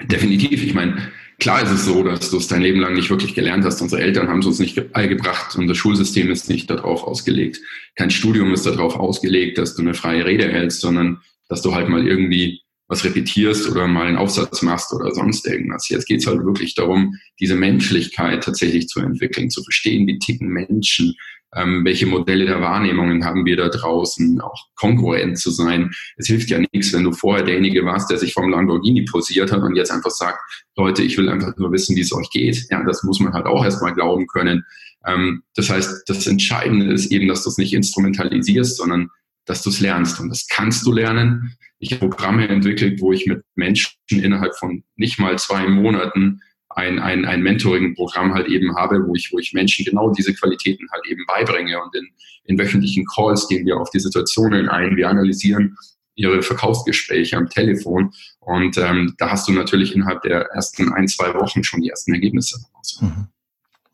Definitiv. 0.03 0.63
Ich 0.63 0.73
meine, 0.73 1.11
klar 1.39 1.63
ist 1.63 1.71
es 1.71 1.85
so, 1.85 2.03
dass 2.03 2.29
du 2.29 2.37
es 2.37 2.47
dein 2.47 2.61
Leben 2.61 2.81
lang 2.81 2.93
nicht 2.93 3.09
wirklich 3.09 3.35
gelernt 3.35 3.63
hast. 3.63 3.81
Unsere 3.81 4.01
Eltern 4.01 4.27
haben 4.27 4.39
es 4.39 4.45
uns 4.45 4.59
nicht 4.59 4.91
beigebracht 4.91 5.57
das 5.57 5.77
Schulsystem 5.77 6.29
ist 6.29 6.49
nicht 6.49 6.69
darauf 6.69 7.03
ausgelegt. 7.03 7.59
Kein 7.95 8.11
Studium 8.11 8.53
ist 8.53 8.65
darauf 8.65 8.95
ausgelegt, 8.95 9.57
dass 9.57 9.75
du 9.75 9.81
eine 9.81 9.93
freie 9.93 10.25
Rede 10.25 10.51
hältst, 10.51 10.81
sondern 10.81 11.21
dass 11.47 11.61
du 11.61 11.73
halt 11.73 11.87
mal 11.87 12.05
irgendwie 12.05 12.64
was 12.87 13.03
repetierst 13.03 13.69
oder 13.69 13.87
mal 13.87 14.07
einen 14.07 14.17
Aufsatz 14.17 14.61
machst 14.61 14.93
oder 14.93 15.11
sonst 15.11 15.47
irgendwas. 15.47 15.89
Jetzt 15.89 16.05
geht 16.05 16.21
es 16.21 16.27
halt 16.27 16.45
wirklich 16.45 16.75
darum, 16.75 17.15
diese 17.39 17.55
Menschlichkeit 17.55 18.43
tatsächlich 18.43 18.87
zu 18.87 18.99
entwickeln, 18.99 19.49
zu 19.49 19.63
verstehen, 19.63 20.05
wie 20.07 20.19
ticken 20.19 20.49
Menschen, 20.49 21.15
ähm, 21.55 21.85
welche 21.85 22.05
Modelle 22.05 22.45
der 22.45 22.61
Wahrnehmungen 22.61 23.23
haben 23.23 23.45
wir 23.45 23.55
da 23.55 23.69
draußen, 23.69 24.41
auch 24.41 24.67
kongruent 24.75 25.39
zu 25.39 25.51
sein. 25.51 25.91
Es 26.17 26.27
hilft 26.27 26.49
ja 26.49 26.59
nichts, 26.59 26.93
wenn 26.93 27.03
du 27.03 27.13
vorher 27.13 27.45
derjenige 27.45 27.85
warst, 27.85 28.11
der 28.11 28.17
sich 28.17 28.33
vom 28.33 28.49
Lamborghini 28.49 29.05
posiert 29.05 29.51
hat 29.51 29.61
und 29.61 29.75
jetzt 29.75 29.91
einfach 29.91 30.11
sagt, 30.11 30.39
Leute, 30.75 31.01
ich 31.01 31.17
will 31.17 31.29
einfach 31.29 31.55
nur 31.57 31.71
wissen, 31.71 31.95
wie 31.95 32.01
es 32.01 32.13
euch 32.13 32.29
geht. 32.29 32.67
Ja, 32.69 32.83
das 32.83 33.03
muss 33.03 33.19
man 33.19 33.33
halt 33.33 33.45
auch 33.45 33.63
erstmal 33.63 33.93
glauben 33.93 34.27
können. 34.27 34.63
Ähm, 35.07 35.43
das 35.55 35.69
heißt, 35.69 36.03
das 36.07 36.27
Entscheidende 36.27 36.93
ist 36.93 37.11
eben, 37.11 37.27
dass 37.27 37.43
du 37.43 37.49
es 37.49 37.57
nicht 37.57 37.73
instrumentalisierst, 37.73 38.77
sondern 38.77 39.09
dass 39.45 39.61
du 39.61 39.69
es 39.69 39.79
lernst. 39.79 40.19
Und 40.19 40.29
das 40.29 40.47
kannst 40.47 40.85
du 40.85 40.91
lernen. 40.91 41.55
Ich 41.79 41.91
habe 41.91 42.09
Programme 42.09 42.47
entwickelt, 42.47 42.99
wo 43.01 43.11
ich 43.11 43.25
mit 43.25 43.43
Menschen 43.55 43.91
innerhalb 44.09 44.55
von 44.55 44.83
nicht 44.95 45.19
mal 45.19 45.37
zwei 45.37 45.67
Monaten 45.67 46.41
ein, 46.69 46.99
ein, 46.99 47.25
ein 47.25 47.41
Mentoring-Programm 47.41 48.33
halt 48.33 48.47
eben 48.47 48.75
habe, 48.75 49.05
wo 49.07 49.15
ich, 49.15 49.31
wo 49.31 49.39
ich 49.39 49.53
Menschen 49.53 49.85
genau 49.85 50.11
diese 50.11 50.33
Qualitäten 50.33 50.87
halt 50.91 51.05
eben 51.07 51.25
beibringe. 51.25 51.81
Und 51.81 51.95
in, 51.95 52.09
in 52.45 52.59
wöchentlichen 52.59 53.05
Calls 53.05 53.47
gehen 53.47 53.65
wir 53.65 53.77
auf 53.77 53.89
die 53.91 53.99
Situationen 53.99 54.67
ein. 54.67 54.97
Wir 54.97 55.09
analysieren 55.09 55.77
ihre 56.15 56.41
Verkaufsgespräche 56.41 57.37
am 57.37 57.49
Telefon. 57.49 58.13
Und 58.39 58.77
ähm, 58.77 59.15
da 59.17 59.31
hast 59.31 59.47
du 59.47 59.53
natürlich 59.53 59.95
innerhalb 59.95 60.21
der 60.23 60.41
ersten 60.51 60.91
ein, 60.91 61.07
zwei 61.07 61.33
Wochen 61.33 61.63
schon 61.63 61.81
die 61.81 61.89
ersten 61.89 62.13
Ergebnisse. 62.13 62.57
Mhm. 62.99 63.27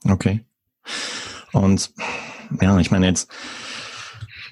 Okay. 0.06 0.46
Und 1.52 1.92
ja, 2.62 2.80
ich 2.80 2.92
meine 2.92 3.08
jetzt 3.08 3.32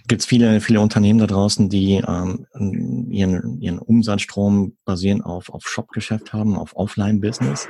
gibt 0.10 0.22
es 0.24 0.25
viele, 0.25 0.60
viele 0.60 0.82
Unternehmen 0.82 1.20
da 1.20 1.28
draußen, 1.28 1.70
die 1.70 2.04
ähm, 2.06 3.08
ihren, 3.10 3.62
ihren 3.62 3.80
Umsatzstrom 3.80 4.75
basieren 4.84 5.22
auf, 5.22 5.50
auf 5.50 5.68
Shop-Geschäft 5.68 6.34
haben, 6.34 6.58
auf 6.58 6.75
Offline-Business. 6.75 7.70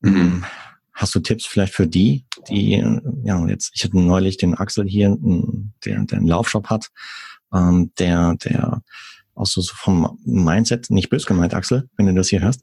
Mhm. 0.00 0.44
Hast 0.92 1.14
du 1.14 1.20
Tipps 1.20 1.46
vielleicht 1.46 1.72
für 1.72 1.86
die, 1.86 2.26
die, 2.48 2.84
ja, 3.22 3.46
jetzt, 3.46 3.70
ich 3.74 3.84
hatte 3.84 3.98
neulich 3.98 4.36
den 4.36 4.54
Axel 4.54 4.86
hier, 4.86 5.16
der, 5.84 6.04
der 6.04 6.18
einen 6.18 6.26
Laufshop 6.26 6.68
hat, 6.68 6.88
ähm, 7.54 7.92
der, 7.98 8.34
der 8.34 8.82
auch 9.36 9.46
so, 9.46 9.62
vom 9.62 10.18
Mindset, 10.24 10.90
nicht 10.90 11.10
bös 11.10 11.26
gemeint, 11.26 11.54
Axel, 11.54 11.88
wenn 11.96 12.06
du 12.06 12.14
das 12.14 12.28
hier 12.28 12.40
hörst, 12.40 12.62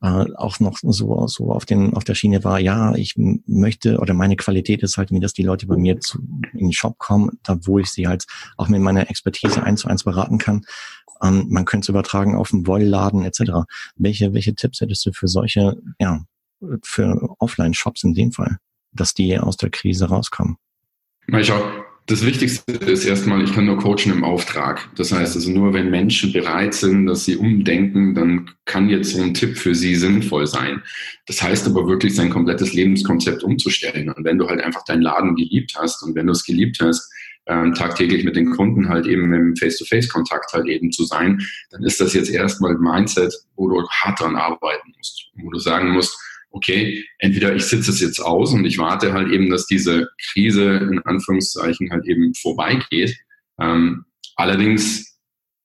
äh, 0.00 0.24
auch 0.36 0.60
noch 0.60 0.78
so, 0.80 1.26
so 1.26 1.50
auf, 1.52 1.64
den, 1.64 1.94
auf 1.94 2.04
der 2.04 2.14
Schiene 2.14 2.44
war, 2.44 2.58
ja, 2.58 2.94
ich 2.94 3.14
möchte 3.16 3.98
oder 3.98 4.14
meine 4.14 4.36
Qualität 4.36 4.82
ist 4.82 4.96
halt 4.96 5.10
mir, 5.10 5.20
dass 5.20 5.32
die 5.32 5.42
Leute 5.42 5.66
bei 5.66 5.76
mir 5.76 6.00
zu, 6.00 6.18
in 6.52 6.66
den 6.66 6.72
Shop 6.72 6.98
kommen, 6.98 7.38
da 7.42 7.58
wo 7.62 7.78
ich 7.78 7.90
sie 7.90 8.06
halt 8.06 8.24
auch 8.56 8.68
mit 8.68 8.80
meiner 8.80 9.10
Expertise 9.10 9.62
eins 9.62 9.80
zu 9.80 9.88
eins 9.88 10.04
beraten 10.04 10.38
kann. 10.38 10.64
Ähm, 11.22 11.46
man 11.50 11.64
könnte 11.64 11.86
es 11.86 11.88
übertragen 11.88 12.36
auf 12.36 12.52
einen 12.52 12.66
Wollladen 12.66 13.24
etc. 13.24 13.66
Welche, 13.96 14.34
welche 14.34 14.54
Tipps 14.54 14.80
hättest 14.80 15.04
du 15.06 15.12
für 15.12 15.28
solche, 15.28 15.76
ja, 15.98 16.24
für 16.82 17.34
Offline-Shops 17.38 18.04
in 18.04 18.14
dem 18.14 18.32
Fall, 18.32 18.58
dass 18.92 19.14
die 19.14 19.38
aus 19.38 19.56
der 19.56 19.70
Krise 19.70 20.08
rauskommen? 20.08 20.56
Ich. 21.26 21.81
Das 22.06 22.26
Wichtigste 22.26 22.72
ist 22.72 23.04
erstmal, 23.04 23.44
ich 23.44 23.52
kann 23.52 23.66
nur 23.66 23.78
coachen 23.78 24.12
im 24.12 24.24
Auftrag. 24.24 24.88
Das 24.96 25.12
heißt 25.12 25.36
also 25.36 25.50
nur, 25.50 25.72
wenn 25.72 25.88
Menschen 25.88 26.32
bereit 26.32 26.74
sind, 26.74 27.06
dass 27.06 27.24
sie 27.24 27.36
umdenken, 27.36 28.14
dann 28.14 28.50
kann 28.64 28.88
jetzt 28.88 29.10
so 29.10 29.22
ein 29.22 29.34
Tipp 29.34 29.56
für 29.56 29.74
sie 29.74 29.94
sinnvoll 29.94 30.48
sein. 30.48 30.82
Das 31.26 31.40
heißt 31.40 31.66
aber 31.66 31.86
wirklich, 31.86 32.16
sein 32.16 32.30
komplettes 32.30 32.74
Lebenskonzept 32.74 33.44
umzustellen. 33.44 34.10
Und 34.10 34.24
wenn 34.24 34.36
du 34.36 34.48
halt 34.48 34.60
einfach 34.60 34.84
deinen 34.84 35.02
Laden 35.02 35.36
geliebt 35.36 35.74
hast 35.78 36.02
und 36.02 36.16
wenn 36.16 36.26
du 36.26 36.32
es 36.32 36.44
geliebt 36.44 36.78
hast, 36.80 37.08
ähm, 37.46 37.74
tagtäglich 37.74 38.24
mit 38.24 38.34
den 38.36 38.50
Kunden 38.50 38.88
halt 38.88 39.06
eben 39.06 39.32
im 39.32 39.56
Face-to-Face-Kontakt 39.56 40.52
halt 40.52 40.66
eben 40.66 40.90
zu 40.90 41.04
sein, 41.04 41.40
dann 41.70 41.84
ist 41.84 42.00
das 42.00 42.14
jetzt 42.14 42.30
erstmal 42.30 42.72
ein 42.72 42.80
Mindset, 42.80 43.32
wo 43.56 43.68
du 43.68 43.88
hart 43.88 44.20
dran 44.20 44.36
arbeiten 44.36 44.92
musst, 44.96 45.28
wo 45.36 45.50
du 45.50 45.58
sagen 45.58 45.90
musst, 45.90 46.16
okay, 46.52 47.04
entweder 47.18 47.54
ich 47.54 47.64
sitze 47.64 47.90
es 47.90 48.00
jetzt 48.00 48.20
aus 48.20 48.52
und 48.52 48.64
ich 48.64 48.78
warte 48.78 49.12
halt 49.12 49.32
eben, 49.32 49.50
dass 49.50 49.66
diese 49.66 50.08
Krise 50.30 50.76
in 50.76 51.00
Anführungszeichen 51.00 51.90
halt 51.90 52.06
eben 52.06 52.34
vorbeigeht. 52.34 53.16
Ähm, 53.60 54.04
allerdings 54.36 55.18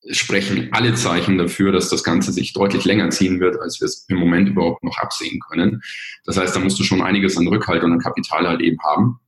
sprechen 0.10 0.70
alle 0.72 0.94
Zeichen 0.94 1.38
dafür, 1.38 1.72
dass 1.72 1.90
das 1.90 2.04
Ganze 2.04 2.32
sich 2.32 2.54
deutlich 2.54 2.86
länger 2.86 3.10
ziehen 3.10 3.40
wird, 3.40 3.60
als 3.60 3.80
wir 3.82 3.86
es 3.86 4.06
im 4.08 4.18
Moment 4.18 4.50
überhaupt 4.50 4.84
noch 4.84 4.98
absehen 4.98 5.40
können. 5.40 5.82
Das 6.26 6.38
heißt, 6.38 6.56
da 6.56 6.60
musst 6.60 6.80
du 6.80 6.84
schon 6.84 7.02
einiges 7.02 7.38
an 7.38 7.48
Rückhalt 7.48 7.84
und 7.84 7.92
an 7.92 8.00
Kapital 8.00 8.48
halt 8.48 8.62
eben 8.62 8.78
haben. 8.84 9.20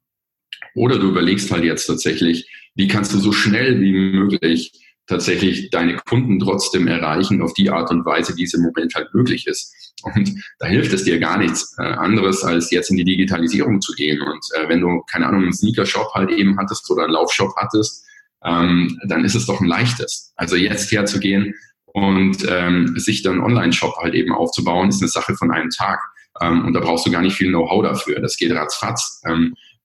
Oder 0.75 0.97
du 0.97 1.09
überlegst 1.09 1.51
halt 1.51 1.63
jetzt 1.63 1.85
tatsächlich, 1.85 2.49
wie 2.75 2.87
kannst 2.87 3.13
du 3.13 3.19
so 3.19 3.31
schnell 3.31 3.81
wie 3.81 3.91
möglich 3.91 4.71
tatsächlich 5.09 5.71
deine 5.71 5.97
Kunden 5.97 6.39
trotzdem 6.39 6.87
erreichen 6.87 7.41
auf 7.41 7.53
die 7.53 7.69
Art 7.69 7.89
und 7.89 8.05
Weise, 8.05 8.37
wie 8.37 8.43
es 8.43 8.53
im 8.53 8.61
Moment 8.61 8.93
halt 8.95 9.13
möglich 9.13 9.47
ist. 9.47 9.75
Und 10.03 10.33
da 10.59 10.67
hilft 10.67 10.93
es 10.93 11.03
dir 11.03 11.19
gar 11.19 11.37
nichts 11.37 11.75
äh, 11.77 11.81
anderes, 11.81 12.43
als 12.43 12.71
jetzt 12.71 12.89
in 12.91 12.97
die 12.97 13.03
Digitalisierung 13.03 13.81
zu 13.81 13.93
gehen. 13.93 14.21
Und 14.21 14.45
äh, 14.55 14.69
wenn 14.69 14.79
du, 14.79 15.01
keine 15.11 15.27
Ahnung, 15.27 15.43
einen 15.43 15.53
Sneaker-Shop 15.53 16.13
halt 16.13 16.29
eben 16.29 16.57
hattest 16.57 16.89
oder 16.89 17.03
einen 17.03 17.13
Laufshop 17.13 17.53
hattest, 17.57 18.05
ähm, 18.45 18.97
dann 19.07 19.25
ist 19.25 19.35
es 19.35 19.47
doch 19.47 19.59
ein 19.59 19.67
leichtes. 19.67 20.31
Also 20.35 20.55
jetzt 20.55 20.91
herzugehen 20.91 21.53
und 21.87 22.45
ähm, 22.47 22.97
sich 22.97 23.23
dann 23.23 23.41
Online-Shop 23.41 23.97
halt 23.97 24.13
eben 24.13 24.31
aufzubauen, 24.31 24.89
ist 24.89 25.01
eine 25.01 25.09
Sache 25.09 25.35
von 25.35 25.51
einem 25.51 25.71
Tag. 25.71 25.99
Ähm, 26.39 26.65
und 26.65 26.73
da 26.73 26.79
brauchst 26.79 27.05
du 27.05 27.11
gar 27.11 27.21
nicht 27.21 27.35
viel 27.35 27.49
Know-how 27.49 27.83
dafür. 27.83 28.21
Das 28.21 28.37
geht 28.37 28.51
ratzfatz. 28.51 29.21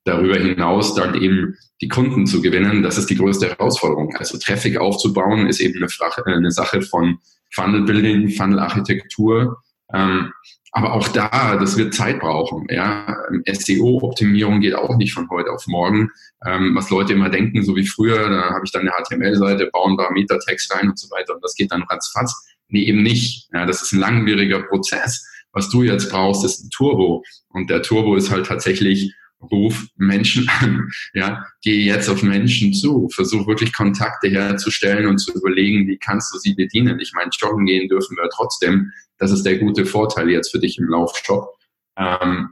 Darüber 0.04 0.36
hinaus 0.36 0.94
dann 0.94 1.14
eben 1.20 1.56
die 1.80 1.88
Kunden 1.88 2.26
zu 2.26 2.40
gewinnen, 2.40 2.82
das 2.82 2.98
ist 2.98 3.10
die 3.10 3.16
größte 3.16 3.48
Herausforderung. 3.48 4.14
Also 4.16 4.38
Traffic 4.38 4.76
aufzubauen 4.76 5.46
ist 5.46 5.60
eben 5.60 5.76
eine, 5.76 5.88
Frage, 5.88 6.22
äh, 6.26 6.34
eine 6.34 6.50
Sache 6.50 6.82
von 6.82 7.18
Funnel 7.52 7.82
Building, 7.82 8.30
Funnel 8.30 8.58
Architektur. 8.58 9.62
Ähm, 9.92 10.32
aber 10.72 10.92
auch 10.94 11.06
da, 11.08 11.56
das 11.56 11.76
wird 11.76 11.94
Zeit 11.94 12.18
brauchen. 12.18 12.66
Ja, 12.68 13.16
SEO-Optimierung 13.46 14.60
geht 14.60 14.74
auch 14.74 14.96
nicht 14.96 15.14
von 15.14 15.30
heute 15.30 15.50
auf 15.50 15.66
morgen. 15.68 16.10
Ähm, 16.44 16.74
was 16.74 16.90
Leute 16.90 17.12
immer 17.12 17.30
denken, 17.30 17.62
so 17.62 17.76
wie 17.76 17.86
früher, 17.86 18.28
da 18.28 18.50
habe 18.50 18.62
ich 18.64 18.72
dann 18.72 18.82
eine 18.82 18.90
HTML-Seite, 18.90 19.70
bauen 19.72 19.92
ein 19.92 19.96
paar 19.96 20.12
Meta-Text 20.12 20.74
rein 20.74 20.88
und 20.88 20.98
so 20.98 21.08
weiter 21.10 21.34
und 21.34 21.44
das 21.44 21.54
geht 21.54 21.70
dann 21.70 21.84
ratzfatz. 21.84 22.48
Nee, 22.68 22.84
eben 22.84 23.04
nicht. 23.04 23.48
Ja, 23.52 23.66
das 23.66 23.82
ist 23.82 23.92
ein 23.92 24.00
langwieriger 24.00 24.62
Prozess. 24.62 25.24
Was 25.52 25.68
du 25.70 25.84
jetzt 25.84 26.10
brauchst, 26.10 26.44
ist 26.44 26.64
ein 26.64 26.70
Turbo. 26.70 27.22
Und 27.50 27.70
der 27.70 27.82
Turbo 27.82 28.16
ist 28.16 28.32
halt 28.32 28.46
tatsächlich 28.46 29.14
ruf 29.50 29.86
Menschen 29.96 30.48
an, 30.60 30.90
ja, 31.14 31.44
geh 31.62 31.84
jetzt 31.84 32.08
auf 32.08 32.22
Menschen 32.22 32.72
zu, 32.72 33.08
versuch 33.08 33.46
wirklich 33.46 33.72
Kontakte 33.72 34.28
herzustellen 34.28 35.06
und 35.06 35.18
zu 35.18 35.32
überlegen, 35.34 35.86
wie 35.88 35.98
kannst 35.98 36.34
du 36.34 36.38
sie 36.38 36.54
bedienen. 36.54 37.00
Ich 37.00 37.12
meine, 37.14 37.30
joggen 37.38 37.66
gehen 37.66 37.88
dürfen 37.88 38.16
wir 38.16 38.28
trotzdem. 38.30 38.92
Das 39.18 39.30
ist 39.30 39.44
der 39.44 39.58
gute 39.58 39.86
Vorteil 39.86 40.30
jetzt 40.30 40.50
für 40.50 40.58
dich 40.58 40.78
im 40.78 40.88
Laufshop. 40.88 41.48
Ähm, 41.96 42.50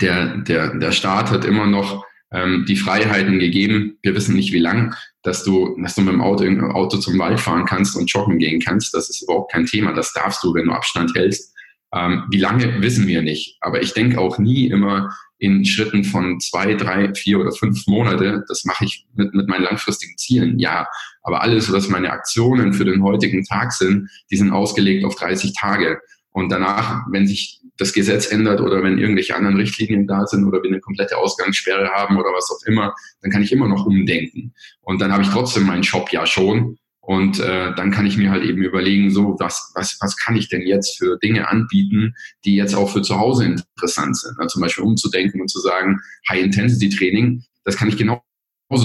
der, 0.00 0.38
der, 0.38 0.74
der 0.74 0.92
Staat 0.92 1.30
hat 1.30 1.44
immer 1.44 1.66
noch 1.66 2.04
ähm, 2.32 2.64
die 2.66 2.76
Freiheiten 2.76 3.38
gegeben. 3.38 3.98
Wir 4.02 4.14
wissen 4.14 4.34
nicht, 4.34 4.52
wie 4.52 4.58
lang, 4.58 4.94
dass 5.22 5.44
du, 5.44 5.76
dass 5.80 5.94
du 5.94 6.02
mit 6.02 6.14
dem 6.14 6.22
Auto, 6.22 6.44
Auto 6.72 6.96
zum 6.96 7.18
Wald 7.18 7.40
fahren 7.40 7.66
kannst 7.66 7.96
und 7.96 8.10
joggen 8.10 8.38
gehen 8.38 8.60
kannst. 8.60 8.94
Das 8.94 9.10
ist 9.10 9.22
überhaupt 9.22 9.52
kein 9.52 9.66
Thema. 9.66 9.92
Das 9.92 10.12
darfst 10.12 10.42
du, 10.42 10.54
wenn 10.54 10.66
du 10.66 10.72
Abstand 10.72 11.14
hältst. 11.14 11.51
Ähm, 11.94 12.24
wie 12.30 12.38
lange 12.38 12.80
wissen 12.80 13.06
wir 13.06 13.22
nicht. 13.22 13.56
Aber 13.60 13.82
ich 13.82 13.92
denke 13.92 14.18
auch 14.18 14.38
nie 14.38 14.66
immer, 14.66 15.14
in 15.42 15.64
Schritten 15.64 16.04
von 16.04 16.38
zwei, 16.38 16.74
drei, 16.74 17.12
vier 17.14 17.40
oder 17.40 17.50
fünf 17.50 17.88
Monate. 17.88 18.44
Das 18.46 18.64
mache 18.64 18.84
ich 18.84 19.06
mit, 19.14 19.34
mit 19.34 19.48
meinen 19.48 19.64
langfristigen 19.64 20.16
Zielen, 20.16 20.58
ja. 20.60 20.86
Aber 21.24 21.42
alles, 21.42 21.72
was 21.72 21.88
meine 21.88 22.12
Aktionen 22.12 22.72
für 22.72 22.84
den 22.84 23.02
heutigen 23.02 23.44
Tag 23.44 23.72
sind, 23.72 24.08
die 24.30 24.36
sind 24.36 24.52
ausgelegt 24.52 25.04
auf 25.04 25.16
30 25.16 25.52
Tage. 25.54 26.00
Und 26.30 26.50
danach, 26.50 27.02
wenn 27.10 27.26
sich 27.26 27.60
das 27.76 27.92
Gesetz 27.92 28.30
ändert 28.30 28.60
oder 28.60 28.84
wenn 28.84 28.98
irgendwelche 28.98 29.34
anderen 29.34 29.56
Richtlinien 29.56 30.06
da 30.06 30.26
sind 30.26 30.46
oder 30.46 30.62
wir 30.62 30.70
eine 30.70 30.80
komplette 30.80 31.18
Ausgangssperre 31.18 31.90
haben 31.90 32.16
oder 32.16 32.30
was 32.30 32.48
auch 32.50 32.64
immer, 32.66 32.94
dann 33.20 33.32
kann 33.32 33.42
ich 33.42 33.50
immer 33.50 33.66
noch 33.66 33.84
umdenken. 33.84 34.54
Und 34.80 35.00
dann 35.00 35.12
habe 35.12 35.24
ich 35.24 35.30
trotzdem 35.30 35.64
meinen 35.64 35.82
Shop 35.82 36.12
ja 36.12 36.24
schon 36.24 36.78
und 37.04 37.40
äh, 37.40 37.74
dann 37.74 37.90
kann 37.90 38.06
ich 38.06 38.16
mir 38.16 38.30
halt 38.30 38.44
eben 38.44 38.62
überlegen, 38.62 39.10
so 39.10 39.36
was, 39.40 39.72
was, 39.74 39.98
was 40.00 40.16
kann 40.16 40.36
ich 40.36 40.48
denn 40.48 40.62
jetzt 40.62 40.98
für 40.98 41.18
Dinge 41.18 41.48
anbieten, 41.48 42.14
die 42.44 42.54
jetzt 42.54 42.74
auch 42.74 42.88
für 42.88 43.02
zu 43.02 43.18
Hause 43.18 43.44
interessant 43.44 44.16
sind. 44.16 44.38
Also 44.38 44.54
zum 44.54 44.62
Beispiel 44.62 44.84
umzudenken 44.84 45.40
und 45.40 45.48
zu 45.48 45.58
sagen, 45.58 46.00
High-Intensity-Training, 46.28 47.42
das 47.64 47.76
kann 47.76 47.88
ich 47.88 47.96
genau 47.96 48.22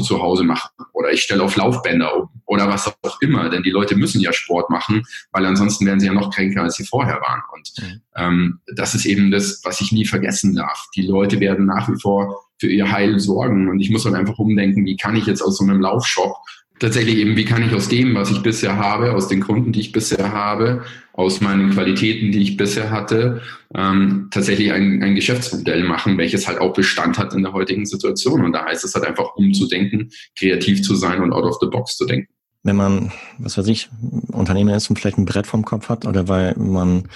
zu 0.03 0.21
Hause 0.21 0.43
machen 0.43 0.69
oder 0.91 1.13
ich 1.13 1.21
stelle 1.21 1.41
auf 1.43 1.55
Laufbänder 1.55 2.13
um 2.17 2.29
oder 2.45 2.67
was 2.67 2.87
auch 2.87 3.21
immer, 3.21 3.49
denn 3.49 3.63
die 3.63 3.69
Leute 3.69 3.95
müssen 3.95 4.19
ja 4.19 4.33
Sport 4.33 4.69
machen, 4.69 5.03
weil 5.31 5.45
ansonsten 5.45 5.85
wären 5.85 5.99
sie 5.99 6.07
ja 6.07 6.13
noch 6.13 6.33
kränker, 6.33 6.63
als 6.63 6.75
sie 6.75 6.85
vorher 6.85 7.21
waren. 7.21 7.41
Und 7.53 7.71
mhm. 7.77 8.01
ähm, 8.15 8.59
das 8.75 8.95
ist 8.95 9.05
eben 9.05 9.31
das, 9.31 9.61
was 9.63 9.79
ich 9.79 9.93
nie 9.93 10.05
vergessen 10.05 10.55
darf. 10.55 10.87
Die 10.95 11.03
Leute 11.03 11.39
werden 11.39 11.65
nach 11.65 11.87
wie 11.87 11.99
vor 12.01 12.43
für 12.59 12.67
ihr 12.67 12.91
Heil 12.91 13.19
sorgen 13.19 13.69
und 13.69 13.79
ich 13.79 13.89
muss 13.89 14.03
halt 14.03 14.15
einfach 14.15 14.39
umdenken, 14.39 14.85
wie 14.85 14.97
kann 14.97 15.15
ich 15.15 15.25
jetzt 15.25 15.41
aus 15.41 15.57
so 15.57 15.63
einem 15.63 15.79
Laufshop 15.79 16.35
tatsächlich 16.79 17.17
eben, 17.17 17.35
wie 17.35 17.45
kann 17.45 17.63
ich 17.63 17.73
aus 17.73 17.87
dem, 17.87 18.15
was 18.15 18.31
ich 18.31 18.41
bisher 18.41 18.77
habe, 18.77 19.13
aus 19.13 19.27
den 19.27 19.41
Kunden, 19.41 19.71
die 19.71 19.79
ich 19.79 19.91
bisher 19.91 20.31
habe, 20.31 20.83
aus 21.13 21.41
meinen 21.41 21.71
Qualitäten, 21.71 22.31
die 22.31 22.41
ich 22.43 22.57
bisher 22.57 22.91
hatte, 22.91 23.41
ähm, 23.73 24.27
tatsächlich 24.31 24.71
ein, 24.71 25.01
ein 25.01 25.15
Geschäftsmodell 25.15 25.83
machen, 25.83 26.17
welches 26.17 26.47
halt 26.47 26.59
auch 26.59 26.73
Bestand 26.73 27.17
hat 27.17 27.33
in 27.33 27.43
der 27.43 27.53
heutigen 27.53 27.85
Situation. 27.85 28.45
Und 28.45 28.53
da 28.53 28.65
heißt 28.65 28.85
es 28.85 28.93
halt 28.93 29.05
einfach 29.05 29.35
umzudenken, 29.35 30.11
kreativ 30.37 30.83
zu 30.83 30.95
sein 30.95 31.21
und 31.21 31.33
out 31.33 31.45
of 31.45 31.57
the 31.59 31.67
box 31.67 31.97
zu 31.97 32.05
denken. 32.05 32.31
Wenn 32.63 32.75
man, 32.75 33.11
was 33.39 33.57
weiß 33.57 33.67
ich, 33.67 33.89
Unternehmer 34.31 34.75
ist 34.75 34.89
und 34.89 34.99
vielleicht 34.99 35.17
ein 35.17 35.25
Brett 35.25 35.47
vom 35.47 35.65
Kopf 35.65 35.89
hat 35.89 36.05
oder 36.05 36.27
weil 36.27 36.53
man 36.57 37.07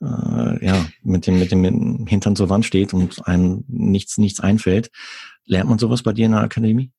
äh, 0.00 0.66
ja 0.66 0.86
mit 1.02 1.26
dem, 1.26 1.38
mit 1.38 1.52
dem 1.52 2.06
Hintern 2.06 2.36
zur 2.36 2.48
Wand 2.48 2.64
steht 2.64 2.94
und 2.94 3.26
einem 3.26 3.64
nichts, 3.68 4.18
nichts 4.18 4.40
einfällt, 4.40 4.90
lernt 5.44 5.68
man 5.68 5.78
sowas 5.78 6.02
bei 6.02 6.12
dir 6.12 6.26
in 6.26 6.32
der 6.32 6.40
Akademie? 6.40 6.90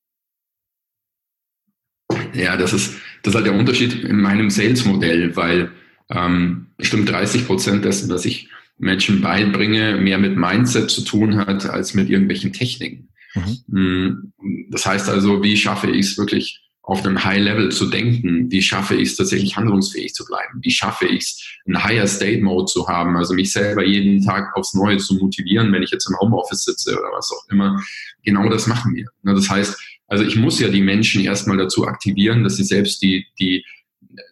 Ja, 2.34 2.56
das 2.56 2.72
ist, 2.72 2.94
das 3.22 3.32
ist 3.32 3.36
halt 3.36 3.46
der 3.46 3.54
Unterschied 3.54 4.04
in 4.04 4.20
meinem 4.20 4.50
Sales-Modell, 4.50 5.36
weil 5.36 5.70
ähm, 6.10 6.66
bestimmt 6.76 7.08
30 7.08 7.46
Prozent 7.46 7.84
dessen, 7.84 8.10
was 8.10 8.24
ich 8.24 8.48
Menschen 8.78 9.20
beibringe, 9.20 9.96
mehr 9.96 10.18
mit 10.18 10.36
Mindset 10.36 10.90
zu 10.90 11.02
tun 11.02 11.38
hat, 11.38 11.66
als 11.66 11.94
mit 11.94 12.10
irgendwelchen 12.10 12.52
Techniken. 12.52 13.08
Mhm. 13.34 13.64
Mm, 13.66 14.32
das 14.70 14.84
heißt 14.86 15.08
also, 15.08 15.42
wie 15.42 15.56
schaffe 15.56 15.90
ich 15.90 16.06
es 16.06 16.18
wirklich 16.18 16.60
auf 16.82 17.04
einem 17.04 17.24
High-Level 17.24 17.72
zu 17.72 17.86
denken? 17.86 18.50
Wie 18.50 18.60
schaffe 18.60 18.94
ich 18.94 19.10
es 19.10 19.16
tatsächlich 19.16 19.56
handlungsfähig 19.56 20.12
zu 20.12 20.24
bleiben? 20.26 20.60
Wie 20.60 20.70
schaffe 20.70 21.06
ich 21.06 21.22
es, 21.22 21.42
einen 21.66 21.82
Higher 21.82 22.06
State 22.06 22.42
Mode 22.42 22.66
zu 22.66 22.86
haben? 22.86 23.16
Also 23.16 23.32
mich 23.32 23.52
selber 23.52 23.84
jeden 23.84 24.22
Tag 24.22 24.54
aufs 24.54 24.74
Neue 24.74 24.98
zu 24.98 25.14
motivieren, 25.14 25.72
wenn 25.72 25.82
ich 25.82 25.90
jetzt 25.90 26.08
im 26.10 26.18
Homeoffice 26.20 26.64
sitze 26.64 26.92
oder 26.92 27.08
was 27.16 27.30
auch 27.32 27.50
immer. 27.50 27.82
Genau 28.22 28.48
das 28.50 28.66
machen 28.66 28.94
wir. 28.94 29.06
Das 29.22 29.48
heißt, 29.48 29.78
also 30.14 30.24
ich 30.24 30.36
muss 30.36 30.60
ja 30.60 30.68
die 30.68 30.80
Menschen 30.80 31.24
erstmal 31.24 31.56
dazu 31.56 31.88
aktivieren, 31.88 32.44
dass 32.44 32.56
sie 32.56 32.62
selbst 32.62 33.02
die, 33.02 33.26
die, 33.40 33.66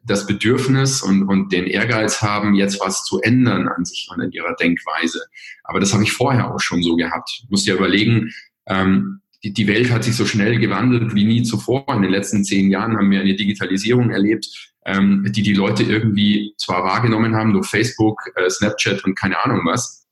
das 0.05 0.29
Bedürfnis 0.29 1.03
und, 1.03 1.25
und 1.25 1.53
den 1.53 1.67
Ehrgeiz 1.67 2.23
haben, 2.23 2.55
jetzt 2.55 2.81
was 2.81 3.03
zu 3.03 3.21
ändern 3.21 3.67
an 3.67 3.85
sich 3.85 4.09
und 4.15 4.23
in 4.23 4.31
ihrer 4.31 4.55
Denkweise. 4.55 5.21
Aber 5.65 5.81
das 5.81 5.93
habe 5.93 6.05
ich 6.05 6.12
vorher 6.12 6.55
auch 6.55 6.61
schon 6.61 6.85
so 6.85 6.95
gehabt. 6.95 7.29
Ich 7.43 7.51
muss 7.51 7.67
ja 7.67 7.75
überlegen, 7.75 8.31
ähm, 8.67 9.23
die, 9.43 9.53
die 9.53 9.67
Welt 9.67 9.91
hat 9.91 10.05
sich 10.05 10.15
so 10.15 10.25
schnell 10.25 10.61
gewandelt 10.61 11.17
wie 11.17 11.25
nie 11.25 11.43
zuvor. 11.43 11.85
In 11.89 12.03
den 12.03 12.12
letzten 12.12 12.45
zehn 12.45 12.71
Jahren 12.71 12.97
haben 12.97 13.11
wir 13.11 13.21
eine 13.21 13.35
Digitalisierung 13.35 14.11
erlebt, 14.11 14.47
ähm, 14.87 15.27
die 15.35 15.43
die 15.43 15.55
Leute 15.55 15.83
irgendwie 15.83 16.55
zwar 16.59 16.85
wahrgenommen 16.85 17.35
haben 17.35 17.55
durch 17.55 17.67
Facebook, 17.67 18.21
äh, 18.37 18.49
Snapchat 18.49 19.03
und 19.03 19.19
keine 19.19 19.45
Ahnung 19.45 19.62
was 19.65 20.07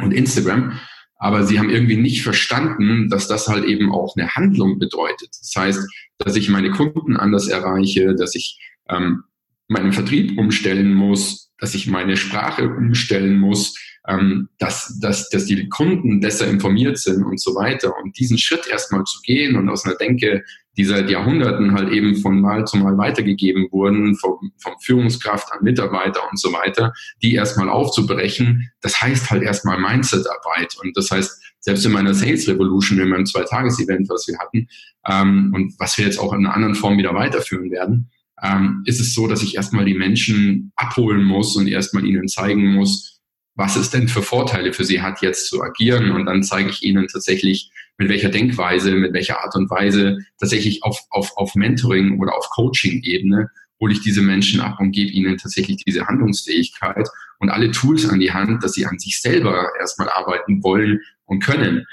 und 0.00 0.12
Instagram, 0.12 0.80
aber 1.24 1.42
sie 1.44 1.58
haben 1.58 1.70
irgendwie 1.70 1.96
nicht 1.96 2.22
verstanden, 2.22 3.08
dass 3.08 3.26
das 3.28 3.48
halt 3.48 3.64
eben 3.64 3.90
auch 3.90 4.14
eine 4.14 4.34
Handlung 4.34 4.78
bedeutet. 4.78 5.30
Das 5.40 5.54
heißt, 5.56 5.88
dass 6.18 6.36
ich 6.36 6.50
meine 6.50 6.70
Kunden 6.70 7.16
anders 7.16 7.48
erreiche, 7.48 8.14
dass 8.14 8.34
ich 8.34 8.60
ähm, 8.90 9.22
meinen 9.66 9.94
Vertrieb 9.94 10.38
umstellen 10.38 10.92
muss, 10.92 11.50
dass 11.58 11.74
ich 11.74 11.86
meine 11.86 12.18
Sprache 12.18 12.68
umstellen 12.68 13.38
muss, 13.40 13.74
ähm, 14.06 14.50
dass, 14.58 14.98
dass, 15.00 15.30
dass 15.30 15.46
die 15.46 15.66
Kunden 15.70 16.20
besser 16.20 16.46
informiert 16.46 16.98
sind 16.98 17.24
und 17.24 17.40
so 17.40 17.54
weiter. 17.54 17.94
Und 18.02 18.18
diesen 18.18 18.36
Schritt 18.36 18.68
erstmal 18.70 19.04
zu 19.04 19.22
gehen 19.22 19.56
und 19.56 19.70
aus 19.70 19.86
einer 19.86 19.94
Denke, 19.94 20.44
die 20.76 20.84
seit 20.84 21.08
Jahrhunderten 21.08 21.74
halt 21.74 21.90
eben 21.90 22.16
von 22.16 22.40
Mal 22.40 22.66
zu 22.66 22.76
Mal 22.78 22.98
weitergegeben 22.98 23.68
wurden, 23.70 24.16
vom, 24.16 24.52
vom 24.58 24.74
Führungskraft 24.80 25.52
an 25.52 25.62
Mitarbeiter 25.62 26.20
und 26.30 26.38
so 26.38 26.52
weiter, 26.52 26.92
die 27.22 27.34
erstmal 27.34 27.68
aufzubrechen, 27.68 28.70
das 28.80 29.00
heißt 29.00 29.30
halt 29.30 29.42
erstmal 29.42 29.78
Mindset-Arbeit. 29.78 30.76
Und 30.82 30.96
das 30.96 31.10
heißt, 31.10 31.42
selbst 31.60 31.86
in 31.86 31.92
meiner 31.92 32.14
Sales 32.14 32.46
Revolution, 32.48 33.00
in 33.00 33.08
meinem 33.08 33.26
Zwei-Tages-Event, 33.26 34.08
was 34.08 34.26
wir 34.28 34.38
hatten, 34.38 34.68
ähm, 35.08 35.52
und 35.54 35.74
was 35.78 35.96
wir 35.96 36.04
jetzt 36.04 36.18
auch 36.18 36.32
in 36.32 36.44
einer 36.44 36.54
anderen 36.54 36.74
Form 36.74 36.98
wieder 36.98 37.14
weiterführen 37.14 37.70
werden, 37.70 38.10
ähm, 38.42 38.82
ist 38.84 39.00
es 39.00 39.14
so, 39.14 39.26
dass 39.26 39.42
ich 39.42 39.56
erstmal 39.56 39.84
die 39.84 39.94
Menschen 39.94 40.72
abholen 40.76 41.24
muss 41.24 41.56
und 41.56 41.68
erstmal 41.68 42.04
ihnen 42.04 42.28
zeigen 42.28 42.74
muss, 42.74 43.13
was 43.54 43.76
es 43.76 43.90
denn 43.90 44.08
für 44.08 44.22
Vorteile 44.22 44.72
für 44.72 44.84
sie 44.84 45.00
hat, 45.00 45.22
jetzt 45.22 45.48
zu 45.48 45.62
agieren. 45.62 46.10
Und 46.10 46.26
dann 46.26 46.42
zeige 46.42 46.70
ich 46.70 46.82
ihnen 46.82 47.06
tatsächlich, 47.08 47.70
mit 47.98 48.08
welcher 48.08 48.28
Denkweise, 48.28 48.92
mit 48.92 49.12
welcher 49.12 49.40
Art 49.40 49.54
und 49.54 49.70
Weise 49.70 50.18
tatsächlich 50.38 50.82
auf, 50.82 50.98
auf, 51.10 51.36
auf 51.36 51.54
Mentoring 51.54 52.18
oder 52.18 52.36
auf 52.36 52.50
Coaching-Ebene 52.50 53.48
hole 53.80 53.92
ich 53.92 54.00
diese 54.00 54.22
Menschen 54.22 54.60
ab 54.60 54.80
und 54.80 54.92
gebe 54.92 55.10
ihnen 55.10 55.36
tatsächlich 55.36 55.84
diese 55.84 56.06
Handlungsfähigkeit 56.06 57.08
und 57.38 57.50
alle 57.50 57.70
Tools 57.70 58.08
an 58.08 58.20
die 58.20 58.32
Hand, 58.32 58.64
dass 58.64 58.72
sie 58.72 58.86
an 58.86 58.98
sich 58.98 59.20
selber 59.20 59.68
erstmal 59.78 60.08
arbeiten 60.08 60.62
wollen 60.62 61.00
und 61.26 61.42
können. 61.42 61.86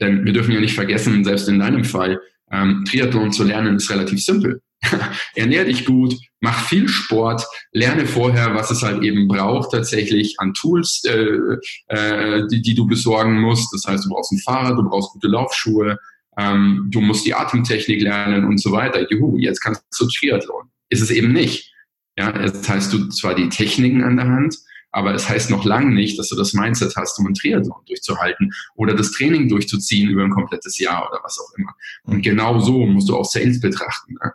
Denn 0.00 0.24
wir 0.24 0.32
dürfen 0.32 0.52
ja 0.52 0.60
nicht 0.60 0.74
vergessen, 0.74 1.24
selbst 1.24 1.48
in 1.48 1.58
deinem 1.58 1.84
Fall, 1.84 2.20
ähm, 2.50 2.84
Triathlon 2.88 3.32
zu 3.32 3.44
lernen 3.44 3.76
ist 3.76 3.90
relativ 3.90 4.24
simpel. 4.24 4.62
Ernähr 5.34 5.64
dich 5.64 5.84
gut, 5.84 6.16
mach 6.40 6.66
viel 6.66 6.88
Sport, 6.88 7.46
lerne 7.72 8.06
vorher, 8.06 8.54
was 8.54 8.70
es 8.70 8.82
halt 8.82 9.02
eben 9.02 9.28
braucht, 9.28 9.72
tatsächlich 9.72 10.36
an 10.38 10.54
Tools, 10.54 11.02
äh, 11.04 11.56
äh, 11.88 12.46
die, 12.48 12.62
die 12.62 12.74
du 12.74 12.86
besorgen 12.86 13.40
musst. 13.40 13.72
Das 13.74 13.84
heißt, 13.86 14.04
du 14.04 14.08
brauchst 14.08 14.32
ein 14.32 14.38
Fahrrad, 14.38 14.78
du 14.78 14.88
brauchst 14.88 15.12
gute 15.12 15.28
Laufschuhe, 15.28 15.98
ähm, 16.38 16.88
du 16.90 17.00
musst 17.00 17.26
die 17.26 17.34
Atemtechnik 17.34 18.00
lernen 18.00 18.44
und 18.44 18.58
so 18.58 18.72
weiter. 18.72 19.06
Juhu, 19.10 19.36
jetzt 19.36 19.60
kannst 19.60 19.82
du 19.98 20.06
Triathlon. 20.06 20.70
Ist 20.88 21.02
es 21.02 21.10
eben 21.10 21.32
nicht. 21.32 21.72
Ja, 22.16 22.32
das 22.32 22.68
heißt, 22.68 22.92
du 22.92 23.08
zwar 23.08 23.34
die 23.34 23.48
Techniken 23.48 24.02
an 24.02 24.16
der 24.16 24.28
Hand, 24.28 24.56
aber 24.92 25.14
es 25.14 25.28
heißt 25.28 25.50
noch 25.50 25.64
lange 25.64 25.94
nicht, 25.94 26.18
dass 26.18 26.28
du 26.28 26.36
das 26.36 26.52
Mindset 26.52 26.96
hast, 26.96 27.18
um 27.18 27.26
ein 27.26 27.34
Triathlon 27.34 27.82
durchzuhalten 27.86 28.52
oder 28.74 28.94
das 28.94 29.12
Training 29.12 29.48
durchzuziehen 29.48 30.10
über 30.10 30.24
ein 30.24 30.30
komplettes 30.30 30.78
Jahr 30.78 31.08
oder 31.08 31.20
was 31.22 31.38
auch 31.38 31.56
immer. 31.56 31.74
Und 32.04 32.18
mhm. 32.18 32.22
genau 32.22 32.58
so 32.60 32.86
musst 32.86 33.08
du 33.08 33.16
auch 33.16 33.24
Sales 33.24 33.60
betrachten. 33.60 34.14
Ne? 34.14 34.32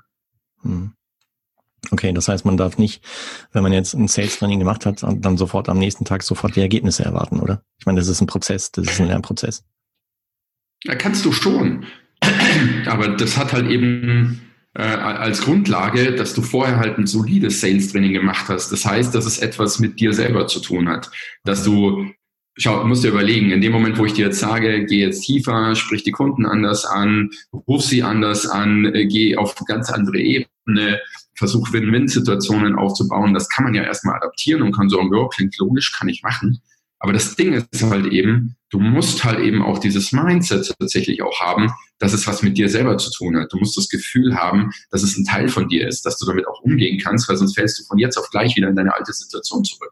Mhm. 0.66 0.94
Okay, 1.92 2.14
das 2.14 2.28
heißt, 2.28 2.46
man 2.46 2.58
darf 2.58 2.78
nicht, 2.78 3.04
wenn 3.52 3.64
man 3.64 3.72
jetzt 3.72 3.94
ein 3.94 4.08
Sales-Training 4.08 4.60
gemacht 4.60 4.86
hat, 4.86 5.04
dann 5.04 5.38
sofort 5.38 5.70
am 5.70 5.78
nächsten 5.78 6.04
Tag 6.04 6.24
sofort 6.24 6.56
die 6.56 6.62
Ergebnisse 6.62 7.06
erwarten, 7.06 7.40
oder? 7.40 7.64
Ich 7.80 7.86
meine, 7.86 8.00
das 8.00 8.08
ist 8.08 8.22
ein 8.22 8.28
Prozess, 8.28 8.72
das 8.72 8.88
ist 8.88 9.00
ein 9.00 9.08
Lernprozess. 9.08 9.64
Ja, 10.84 10.96
kannst 10.96 11.26
du 11.26 11.32
schon. 11.32 11.86
Aber 12.88 13.10
das 13.10 13.38
hat 13.38 13.54
halt 13.54 13.70
eben 13.70 14.42
äh, 14.74 14.82
als 14.82 15.42
Grundlage, 15.42 16.16
dass 16.16 16.34
du 16.34 16.42
vorher 16.42 16.78
halt 16.78 16.98
ein 16.98 17.08
solides 17.08 17.62
Sales-Training 17.62 18.14
gemacht 18.14 18.50
hast. 18.50 18.72
Das 18.72 18.86
heißt, 18.86 19.14
dass 19.14 19.26
es 19.26 19.40
etwas 19.40 19.80
mit 19.80 20.00
dir 20.00 20.14
selber 20.14 20.48
zu 20.48 20.60
tun 20.60 20.90
hat. 20.90 21.12
Dass 21.44 21.64
du, 21.64 22.12
schau, 22.58 22.86
musst 22.86 23.04
dir 23.04 23.10
überlegen, 23.10 23.52
in 23.52 23.62
dem 23.62 23.72
Moment, 23.72 23.98
wo 23.98 24.06
ich 24.06 24.14
dir 24.14 24.28
jetzt 24.28 24.40
sage, 24.40 24.86
geh 24.86 25.02
jetzt 25.02 25.22
tiefer, 25.22 25.76
sprich 25.76 26.04
die 26.04 26.12
Kunden 26.12 26.46
anders 26.46 26.86
an, 26.86 27.30
ruf 27.68 27.84
sie 27.84 28.04
anders 28.04 28.48
an, 28.48 28.86
äh, 28.94 29.06
geh 29.06 29.36
auf 29.38 29.56
ganz 29.66 29.90
andere 29.90 30.18
Ebene, 30.18 31.00
versuch 31.36 31.74
Win-Win-Situationen 31.74 32.76
aufzubauen, 32.76 33.34
das 33.34 33.50
kann 33.50 33.66
man 33.66 33.74
ja 33.74 33.84
erstmal 33.84 34.16
adaptieren 34.16 34.62
und 34.62 34.76
kann 34.76 34.90
sagen, 34.90 35.12
ja, 35.14 35.28
klingt 35.28 35.58
logisch, 35.58 35.92
kann 35.92 36.08
ich 36.08 36.24
machen. 36.24 36.62
Aber 37.06 37.14
das 37.14 37.36
Ding 37.36 37.54
ist 37.54 37.84
halt 37.84 38.08
eben, 38.08 38.56
du 38.72 38.80
musst 38.80 39.24
halt 39.24 39.38
eben 39.38 39.62
auch 39.62 39.78
dieses 39.78 40.12
Mindset 40.12 40.74
tatsächlich 40.80 41.22
auch 41.22 41.40
haben, 41.40 41.72
dass 42.00 42.14
es 42.14 42.26
was 42.26 42.42
mit 42.42 42.58
dir 42.58 42.68
selber 42.68 42.98
zu 42.98 43.12
tun 43.12 43.38
hat. 43.38 43.54
Du 43.54 43.60
musst 43.60 43.78
das 43.78 43.90
Gefühl 43.90 44.36
haben, 44.36 44.72
dass 44.90 45.04
es 45.04 45.16
ein 45.16 45.24
Teil 45.24 45.48
von 45.48 45.70
dir 45.70 45.88
ist, 45.88 46.04
dass 46.08 46.18
du 46.18 46.26
damit 46.26 46.48
auch 46.48 46.62
umgehen 46.62 47.00
kannst, 47.00 47.30
weil 47.30 47.38
sonst 47.38 47.54
fällst 47.54 47.80
du 47.80 47.84
von 47.84 48.00
jetzt 48.00 48.18
auf 48.18 48.32
gleich 48.32 48.56
wieder 48.56 48.70
in 48.70 48.76
deine 48.76 48.96
alte 48.96 49.14
Situation 49.14 49.64
zurück. 49.64 49.92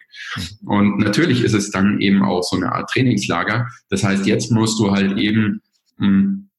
Und 0.65 0.97
natürlich 0.97 1.43
ist 1.43 1.53
es 1.53 1.69
dann 1.69 2.01
eben 2.01 2.23
auch 2.23 2.41
so 2.41 2.55
eine 2.55 2.71
Art 2.71 2.89
Trainingslager. 2.89 3.69
Das 3.89 4.03
heißt, 4.03 4.25
jetzt 4.25 4.51
musst 4.51 4.79
du 4.79 4.89
halt 4.89 5.15
eben, 5.19 5.61
hm, 5.99 6.49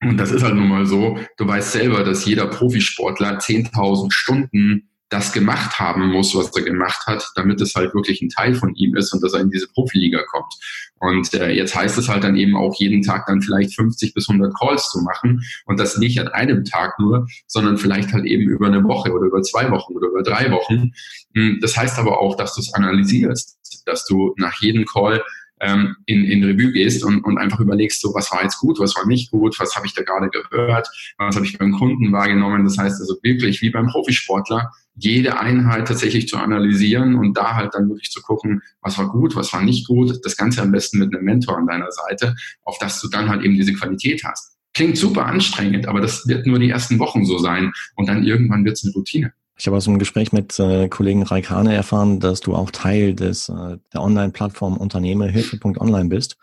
und 0.00 0.16
das 0.16 0.30
ist 0.30 0.44
halt 0.44 0.54
nun 0.54 0.68
mal 0.68 0.86
so, 0.86 1.18
du 1.38 1.48
weißt 1.48 1.72
selber, 1.72 2.04
dass 2.04 2.24
jeder 2.24 2.46
Profisportler 2.46 3.40
10.000 3.40 4.12
Stunden 4.12 4.90
das 5.14 5.32
gemacht 5.32 5.78
haben 5.78 6.08
muss, 6.08 6.34
was 6.34 6.54
er 6.56 6.62
gemacht 6.62 7.06
hat, 7.06 7.30
damit 7.36 7.60
es 7.60 7.74
halt 7.74 7.94
wirklich 7.94 8.20
ein 8.20 8.30
Teil 8.30 8.54
von 8.54 8.74
ihm 8.74 8.96
ist 8.96 9.12
und 9.12 9.22
dass 9.22 9.32
er 9.32 9.40
in 9.40 9.50
diese 9.50 9.68
Profiliga 9.68 10.20
kommt. 10.24 10.52
Und 10.98 11.32
äh, 11.34 11.50
jetzt 11.50 11.74
heißt 11.74 11.96
es 11.98 12.08
halt 12.08 12.24
dann 12.24 12.36
eben 12.36 12.56
auch 12.56 12.74
jeden 12.78 13.02
Tag 13.02 13.26
dann 13.26 13.40
vielleicht 13.40 13.76
50 13.76 14.12
bis 14.12 14.28
100 14.28 14.52
Calls 14.58 14.90
zu 14.90 15.02
machen 15.02 15.42
und 15.66 15.78
das 15.78 15.98
nicht 15.98 16.20
an 16.20 16.28
einem 16.28 16.64
Tag 16.64 16.98
nur, 16.98 17.28
sondern 17.46 17.78
vielleicht 17.78 18.12
halt 18.12 18.24
eben 18.24 18.42
über 18.42 18.66
eine 18.66 18.82
Woche 18.82 19.12
oder 19.12 19.26
über 19.26 19.42
zwei 19.42 19.70
Wochen 19.70 19.94
oder 19.94 20.08
über 20.08 20.22
drei 20.22 20.50
Wochen. 20.50 20.92
Hm, 21.34 21.58
das 21.60 21.76
heißt 21.76 21.98
aber 21.98 22.20
auch, 22.20 22.36
dass 22.36 22.54
du 22.54 22.60
es 22.60 22.74
analysierst, 22.74 23.82
dass 23.86 24.04
du 24.06 24.34
nach 24.36 24.60
jedem 24.60 24.84
Call 24.84 25.22
ähm, 25.64 25.96
in, 26.04 26.24
in 26.24 26.44
Revue 26.44 26.72
gehst 26.72 27.02
und, 27.04 27.24
und 27.24 27.38
einfach 27.38 27.58
überlegst, 27.58 28.00
so 28.00 28.12
was 28.14 28.30
war 28.30 28.42
jetzt 28.42 28.58
gut, 28.58 28.78
was 28.78 28.94
war 28.94 29.06
nicht 29.06 29.30
gut, 29.30 29.58
was 29.58 29.74
habe 29.74 29.86
ich 29.86 29.94
da 29.94 30.02
gerade 30.02 30.28
gehört, 30.28 30.88
was 31.16 31.36
habe 31.36 31.46
ich 31.46 31.56
beim 31.56 31.72
Kunden 31.72 32.12
wahrgenommen. 32.12 32.64
Das 32.64 32.76
heißt 32.76 33.00
also 33.00 33.16
wirklich 33.22 33.62
wie 33.62 33.70
beim 33.70 33.86
Profisportler, 33.86 34.70
jede 34.96 35.40
Einheit 35.40 35.88
tatsächlich 35.88 36.28
zu 36.28 36.36
analysieren 36.36 37.16
und 37.16 37.36
da 37.36 37.54
halt 37.54 37.74
dann 37.74 37.88
wirklich 37.88 38.10
zu 38.10 38.20
gucken, 38.20 38.62
was 38.82 38.98
war 38.98 39.10
gut, 39.10 39.34
was 39.34 39.52
war 39.52 39.62
nicht 39.62 39.86
gut. 39.86 40.20
Das 40.22 40.36
Ganze 40.36 40.62
am 40.62 40.70
besten 40.70 40.98
mit 40.98 41.14
einem 41.14 41.24
Mentor 41.24 41.56
an 41.56 41.66
deiner 41.66 41.90
Seite, 41.90 42.34
auf 42.62 42.78
dass 42.78 43.00
du 43.00 43.08
dann 43.08 43.28
halt 43.28 43.42
eben 43.42 43.54
diese 43.54 43.72
Qualität 43.72 44.22
hast. 44.24 44.56
Klingt 44.74 44.98
super 44.98 45.26
anstrengend, 45.26 45.86
aber 45.86 46.00
das 46.00 46.26
wird 46.28 46.46
nur 46.46 46.58
die 46.58 46.68
ersten 46.68 46.98
Wochen 46.98 47.24
so 47.24 47.38
sein 47.38 47.72
und 47.96 48.08
dann 48.08 48.24
irgendwann 48.24 48.64
wird 48.64 48.76
es 48.76 48.84
eine 48.84 48.92
Routine. 48.92 49.32
Ich 49.56 49.66
habe 49.66 49.76
aus 49.76 49.86
einem 49.86 49.98
Gespräch 49.98 50.32
mit 50.32 50.58
äh, 50.58 50.88
Kollegen 50.88 51.22
Raikane 51.22 51.74
erfahren, 51.74 52.18
dass 52.18 52.40
du 52.40 52.54
auch 52.54 52.70
Teil 52.70 53.14
des 53.14 53.48
äh, 53.48 53.78
der 53.92 54.02
Online-Plattform 54.02 54.76
Unternehmerhilfe.online 54.76 56.08
bist. 56.08 56.36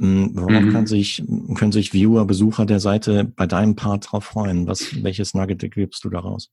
Ähm, 0.00 0.30
worauf 0.34 0.62
mhm. 0.62 0.72
kann 0.72 0.86
sich, 0.86 1.22
können 1.54 1.72
sich 1.72 1.92
Viewer, 1.92 2.24
Besucher 2.24 2.66
der 2.66 2.80
Seite 2.80 3.24
bei 3.24 3.46
deinem 3.46 3.76
Part 3.76 4.10
drauf 4.10 4.24
freuen? 4.24 4.66
Was, 4.66 5.02
welches 5.02 5.34
Nugget 5.34 5.70
gibst 5.72 6.04
du 6.04 6.10
daraus? 6.10 6.50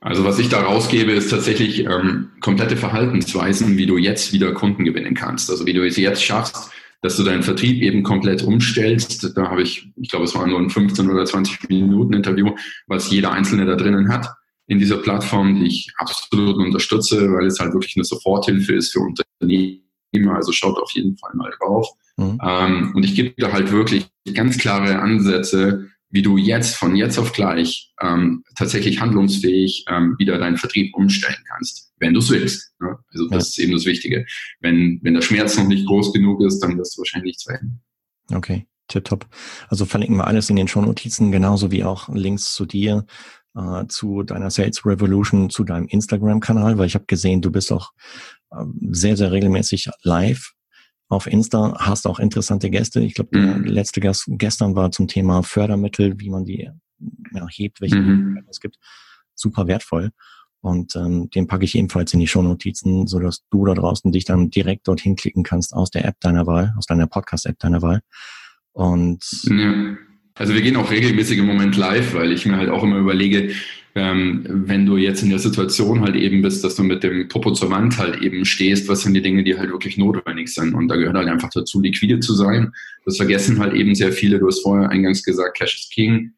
Also 0.00 0.24
was 0.24 0.38
ich 0.38 0.48
da 0.48 0.60
rausgebe, 0.60 1.12
ist 1.12 1.30
tatsächlich 1.30 1.80
ähm, 1.80 2.30
komplette 2.40 2.76
Verhaltensweisen, 2.76 3.76
wie 3.76 3.86
du 3.86 3.96
jetzt 3.96 4.32
wieder 4.32 4.52
Kunden 4.52 4.84
gewinnen 4.84 5.14
kannst. 5.14 5.50
Also 5.50 5.66
wie 5.66 5.72
du 5.72 5.86
es 5.86 5.96
jetzt 5.96 6.22
schaffst, 6.22 6.70
dass 7.06 7.16
du 7.16 7.22
deinen 7.22 7.44
Vertrieb 7.44 7.82
eben 7.82 8.02
komplett 8.02 8.42
umstellst. 8.42 9.36
Da 9.36 9.48
habe 9.48 9.62
ich, 9.62 9.88
ich 9.94 10.08
glaube, 10.08 10.24
es 10.24 10.34
war 10.34 10.44
nur 10.44 10.58
ein 10.58 10.70
15 10.70 11.08
oder 11.08 11.24
20 11.24 11.68
Minuten 11.68 12.12
Interview, 12.12 12.56
was 12.88 13.12
jeder 13.12 13.30
Einzelne 13.30 13.64
da 13.64 13.76
drinnen 13.76 14.08
hat 14.08 14.28
in 14.66 14.80
dieser 14.80 14.96
Plattform, 14.96 15.54
die 15.54 15.68
ich 15.68 15.92
absolut 15.98 16.56
unterstütze, 16.56 17.32
weil 17.32 17.46
es 17.46 17.60
halt 17.60 17.74
wirklich 17.74 17.94
eine 17.96 18.04
Soforthilfe 18.04 18.74
ist 18.74 18.92
für 18.92 18.98
Unternehmer. 18.98 20.34
Also 20.34 20.50
schaut 20.50 20.76
auf 20.78 20.90
jeden 20.94 21.16
Fall 21.16 21.30
mal 21.34 21.52
drauf. 21.60 21.88
Mhm. 22.16 22.40
Ähm, 22.42 22.92
und 22.96 23.04
ich 23.04 23.14
gebe 23.14 23.34
da 23.38 23.52
halt 23.52 23.70
wirklich 23.70 24.08
ganz 24.34 24.58
klare 24.58 24.98
Ansätze, 24.98 25.88
wie 26.16 26.22
du 26.22 26.38
jetzt 26.38 26.76
von 26.76 26.96
jetzt 26.96 27.18
auf 27.18 27.34
gleich 27.34 27.92
ähm, 28.00 28.42
tatsächlich 28.56 29.00
handlungsfähig 29.02 29.84
ähm, 29.88 30.16
wieder 30.18 30.38
deinen 30.38 30.56
Vertrieb 30.56 30.96
umstellen 30.96 31.44
kannst, 31.46 31.92
wenn 31.98 32.14
du 32.14 32.20
es 32.20 32.30
willst. 32.30 32.72
Ne? 32.80 32.96
Also 33.12 33.28
das 33.28 33.44
ja. 33.44 33.48
ist 33.50 33.58
eben 33.58 33.72
das 33.72 33.84
Wichtige. 33.84 34.24
Wenn, 34.60 34.98
wenn 35.02 35.12
der 35.12 35.20
Schmerz 35.20 35.58
noch 35.58 35.66
nicht 35.66 35.86
groß 35.86 36.14
genug 36.14 36.42
ist, 36.42 36.58
dann 36.60 36.78
wirst 36.78 36.96
du 36.96 37.02
wahrscheinlich 37.02 37.32
nichts 37.32 37.42
verändern. 37.42 37.80
Okay, 38.32 38.66
tipptopp. 38.88 39.26
Also 39.68 39.84
verlinken 39.84 40.16
wir 40.16 40.26
alles 40.26 40.48
in 40.48 40.56
den 40.56 40.68
Shownotizen, 40.68 41.30
genauso 41.30 41.70
wie 41.70 41.84
auch 41.84 42.08
Links 42.08 42.54
zu 42.54 42.64
dir, 42.64 43.04
äh, 43.54 43.84
zu 43.88 44.22
deiner 44.22 44.50
Sales 44.50 44.86
Revolution, 44.86 45.50
zu 45.50 45.64
deinem 45.64 45.86
Instagram-Kanal, 45.86 46.78
weil 46.78 46.86
ich 46.86 46.94
habe 46.94 47.04
gesehen, 47.04 47.42
du 47.42 47.52
bist 47.52 47.70
auch 47.70 47.92
äh, 48.52 48.64
sehr, 48.90 49.18
sehr 49.18 49.32
regelmäßig 49.32 49.90
live 50.02 50.55
auf 51.08 51.26
Insta, 51.26 51.74
hast 51.78 52.06
auch 52.06 52.18
interessante 52.18 52.70
Gäste. 52.70 53.00
Ich 53.00 53.14
glaube, 53.14 53.30
der 53.32 53.58
mhm. 53.58 53.64
letzte 53.64 54.00
Gast 54.00 54.24
gestern 54.28 54.74
war 54.74 54.90
zum 54.90 55.08
Thema 55.08 55.42
Fördermittel, 55.42 56.18
wie 56.18 56.30
man 56.30 56.44
die 56.44 56.68
ja, 57.32 57.46
hebt, 57.48 57.80
welche 57.80 57.96
mhm. 57.96 58.44
es 58.48 58.60
gibt. 58.60 58.76
Super 59.34 59.66
wertvoll. 59.66 60.10
Und 60.60 60.96
ähm, 60.96 61.30
den 61.30 61.46
packe 61.46 61.64
ich 61.64 61.76
ebenfalls 61.76 62.12
in 62.12 62.20
die 62.20 62.26
Shownotizen, 62.26 63.06
so 63.06 63.20
dass 63.20 63.44
du 63.50 63.64
da 63.66 63.74
draußen 63.74 64.10
dich 64.10 64.24
dann 64.24 64.50
direkt 64.50 64.88
dorthin 64.88 65.14
klicken 65.14 65.44
kannst 65.44 65.72
aus 65.72 65.90
der 65.90 66.04
App 66.04 66.16
deiner 66.20 66.46
Wahl, 66.46 66.74
aus 66.76 66.86
deiner 66.86 67.06
Podcast-App 67.06 67.58
deiner 67.58 67.82
Wahl. 67.82 68.00
Und 68.72 69.24
ja. 69.44 69.96
Also 70.34 70.54
wir 70.54 70.60
gehen 70.60 70.76
auch 70.76 70.90
regelmäßig 70.90 71.38
im 71.38 71.46
Moment 71.46 71.76
live, 71.76 72.14
weil 72.14 72.32
ich 72.32 72.44
mir 72.46 72.56
halt 72.56 72.68
auch 72.68 72.82
immer 72.82 72.98
überlege, 72.98 73.54
ähm, 73.96 74.44
wenn 74.46 74.84
du 74.84 74.98
jetzt 74.98 75.22
in 75.22 75.30
der 75.30 75.38
Situation 75.38 76.02
halt 76.02 76.16
eben 76.16 76.42
bist, 76.42 76.62
dass 76.62 76.76
du 76.76 76.82
mit 76.82 77.02
dem 77.02 77.28
Popo 77.28 77.52
zur 77.52 77.70
Wand 77.70 77.96
halt 77.96 78.20
eben 78.20 78.44
stehst, 78.44 78.88
was 78.88 79.00
sind 79.00 79.14
die 79.14 79.22
Dinge, 79.22 79.42
die 79.42 79.56
halt 79.56 79.70
wirklich 79.70 79.96
notwendig 79.96 80.52
sind. 80.52 80.74
Und 80.74 80.88
da 80.88 80.96
gehört 80.96 81.16
halt 81.16 81.28
einfach 81.28 81.48
dazu, 81.48 81.80
liquide 81.80 82.20
zu 82.20 82.34
sein. 82.34 82.72
Das 83.06 83.16
vergessen 83.16 83.58
halt 83.58 83.72
eben 83.72 83.94
sehr 83.94 84.12
viele. 84.12 84.38
Du 84.38 84.48
hast 84.48 84.62
vorher 84.62 84.90
eingangs 84.90 85.22
gesagt, 85.22 85.56
Cash 85.56 85.76
is 85.76 85.88
King. 85.88 86.32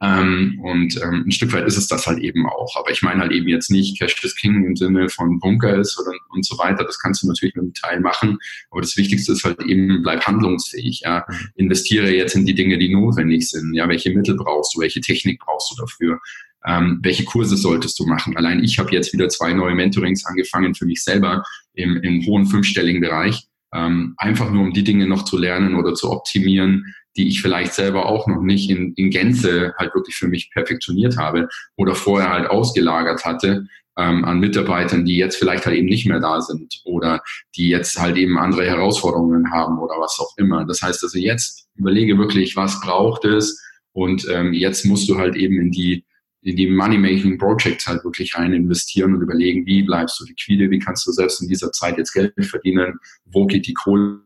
Ähm, 0.00 0.58
und 0.62 0.96
ähm, 1.02 1.24
ein 1.26 1.30
Stück 1.30 1.52
weit 1.52 1.66
ist 1.66 1.76
es 1.76 1.88
das 1.88 2.06
halt 2.06 2.20
eben 2.20 2.46
auch. 2.46 2.74
Aber 2.76 2.90
ich 2.90 3.02
meine 3.02 3.20
halt 3.20 3.32
eben 3.32 3.48
jetzt 3.48 3.70
nicht 3.70 3.98
Cash 3.98 4.24
is 4.24 4.34
King 4.34 4.64
im 4.64 4.74
Sinne 4.74 5.10
von 5.10 5.38
Bunker 5.40 5.78
ist 5.78 5.98
oder, 6.00 6.16
und 6.30 6.46
so 6.46 6.56
weiter. 6.56 6.84
Das 6.84 6.98
kannst 6.98 7.22
du 7.22 7.26
natürlich 7.26 7.54
mit 7.54 7.64
einem 7.64 7.74
Teil 7.74 8.00
machen. 8.00 8.38
Aber 8.70 8.80
das 8.80 8.96
Wichtigste 8.96 9.32
ist 9.32 9.44
halt 9.44 9.62
eben, 9.62 10.02
bleib 10.02 10.26
handlungsfähig. 10.26 11.02
Ja. 11.04 11.26
Mhm. 11.28 11.36
Investiere 11.56 12.10
jetzt 12.10 12.34
in 12.34 12.46
die 12.46 12.54
Dinge, 12.54 12.78
die 12.78 12.88
notwendig 12.88 13.50
sind. 13.50 13.74
Ja, 13.74 13.88
welche 13.90 14.10
Mittel 14.14 14.36
brauchst 14.36 14.74
du? 14.74 14.80
Welche 14.80 15.02
Technik 15.02 15.40
brauchst 15.40 15.70
du 15.70 15.82
dafür? 15.82 16.18
Ähm, 16.66 17.00
welche 17.02 17.24
Kurse 17.24 17.56
solltest 17.56 17.98
du 17.98 18.06
machen? 18.06 18.36
Allein 18.36 18.62
ich 18.62 18.78
habe 18.78 18.92
jetzt 18.92 19.12
wieder 19.12 19.28
zwei 19.28 19.52
neue 19.52 19.74
Mentorings 19.74 20.24
angefangen 20.24 20.74
für 20.74 20.86
mich 20.86 21.04
selber 21.04 21.42
im, 21.74 21.96
im 21.98 22.24
hohen 22.26 22.46
fünfstelligen 22.46 23.00
Bereich. 23.00 23.44
Ähm, 23.74 24.14
einfach 24.18 24.50
nur 24.50 24.62
um 24.62 24.72
die 24.72 24.84
Dinge 24.84 25.06
noch 25.06 25.24
zu 25.24 25.36
lernen 25.36 25.74
oder 25.74 25.94
zu 25.94 26.10
optimieren, 26.10 26.94
die 27.16 27.28
ich 27.28 27.42
vielleicht 27.42 27.74
selber 27.74 28.06
auch 28.06 28.26
noch 28.26 28.42
nicht 28.42 28.70
in, 28.70 28.92
in 28.94 29.10
Gänze 29.10 29.74
halt 29.78 29.94
wirklich 29.94 30.16
für 30.16 30.28
mich 30.28 30.50
perfektioniert 30.50 31.16
habe 31.16 31.48
oder 31.76 31.94
vorher 31.94 32.30
halt 32.30 32.48
ausgelagert 32.48 33.24
hatte, 33.24 33.66
ähm, 33.96 34.24
an 34.24 34.40
Mitarbeitern, 34.40 35.04
die 35.04 35.16
jetzt 35.16 35.36
vielleicht 35.36 35.66
halt 35.66 35.76
eben 35.76 35.86
nicht 35.86 36.06
mehr 36.06 36.20
da 36.20 36.40
sind 36.40 36.80
oder 36.84 37.22
die 37.56 37.68
jetzt 37.68 37.98
halt 38.00 38.16
eben 38.16 38.38
andere 38.38 38.64
Herausforderungen 38.66 39.52
haben 39.52 39.78
oder 39.78 39.94
was 39.98 40.18
auch 40.18 40.32
immer. 40.36 40.64
Das 40.64 40.82
heißt 40.82 41.02
also 41.02 41.18
jetzt 41.18 41.68
überlege 41.76 42.18
wirklich, 42.18 42.56
was 42.56 42.80
braucht 42.80 43.24
es 43.24 43.62
und 43.92 44.26
ähm, 44.28 44.52
jetzt 44.52 44.84
musst 44.84 45.08
du 45.08 45.18
halt 45.18 45.36
eben 45.36 45.60
in 45.60 45.70
die 45.70 46.04
in 46.44 46.56
die 46.56 46.70
Money-Making 46.70 47.38
Projects 47.38 47.86
halt 47.86 48.04
wirklich 48.04 48.36
rein 48.36 48.52
investieren 48.52 49.14
und 49.14 49.22
überlegen, 49.22 49.64
wie 49.66 49.82
bleibst 49.82 50.20
du 50.20 50.24
liquide, 50.26 50.70
wie 50.70 50.78
kannst 50.78 51.06
du 51.06 51.12
selbst 51.12 51.40
in 51.40 51.48
dieser 51.48 51.72
Zeit 51.72 51.96
jetzt 51.96 52.12
Geld 52.12 52.32
verdienen, 52.44 52.98
wo 53.24 53.46
geht 53.46 53.66
die 53.66 53.74
Kohle 53.74 54.20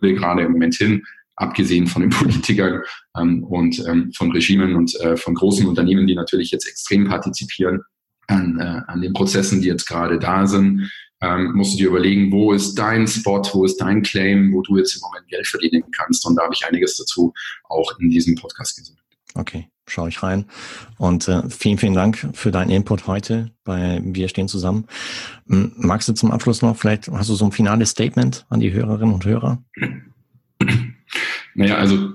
gerade 0.00 0.42
im 0.42 0.52
Moment 0.52 0.74
hin, 0.74 1.04
abgesehen 1.36 1.86
von 1.86 2.02
den 2.02 2.10
Politikern 2.10 2.82
ähm, 3.16 3.44
und 3.44 3.78
ähm, 3.86 4.12
von 4.12 4.32
Regimen 4.32 4.74
und 4.74 4.98
äh, 5.00 5.16
von 5.16 5.34
großen 5.34 5.66
Unternehmen, 5.66 6.06
die 6.06 6.16
natürlich 6.16 6.50
jetzt 6.50 6.66
extrem 6.66 7.08
partizipieren 7.08 7.80
an, 8.26 8.58
äh, 8.58 8.82
an 8.90 9.00
den 9.00 9.12
Prozessen, 9.12 9.60
die 9.62 9.68
jetzt 9.68 9.86
gerade 9.86 10.18
da 10.18 10.46
sind, 10.46 10.90
ähm, 11.20 11.52
musst 11.54 11.74
du 11.74 11.78
dir 11.78 11.88
überlegen, 11.90 12.32
wo 12.32 12.52
ist 12.52 12.74
dein 12.74 13.06
Spot, 13.06 13.42
wo 13.52 13.64
ist 13.64 13.76
dein 13.76 14.02
Claim, 14.02 14.52
wo 14.52 14.62
du 14.62 14.78
jetzt 14.78 14.96
im 14.96 15.02
Moment 15.02 15.28
Geld 15.28 15.46
verdienen 15.46 15.84
kannst. 15.96 16.26
Und 16.26 16.34
da 16.34 16.42
habe 16.42 16.54
ich 16.54 16.66
einiges 16.66 16.96
dazu 16.96 17.32
auch 17.68 17.96
in 18.00 18.10
diesem 18.10 18.34
Podcast 18.34 18.76
gesagt. 18.76 18.98
Okay, 19.34 19.68
schaue 19.86 20.08
ich 20.08 20.22
rein. 20.22 20.46
Und 20.98 21.28
äh, 21.28 21.48
vielen, 21.48 21.78
vielen 21.78 21.94
Dank 21.94 22.28
für 22.34 22.50
deinen 22.50 22.70
Input 22.70 23.06
heute 23.06 23.50
bei 23.64 24.00
Wir 24.04 24.28
stehen 24.28 24.48
zusammen. 24.48 24.86
Magst 25.46 26.08
du 26.08 26.12
zum 26.12 26.30
Abschluss 26.30 26.62
noch, 26.62 26.76
vielleicht 26.76 27.08
hast 27.08 27.30
du 27.30 27.34
so 27.34 27.44
ein 27.44 27.52
finales 27.52 27.90
Statement 27.90 28.46
an 28.48 28.60
die 28.60 28.72
Hörerinnen 28.72 29.14
und 29.14 29.24
Hörer? 29.24 29.62
Naja, 31.54 31.76
also 31.76 32.14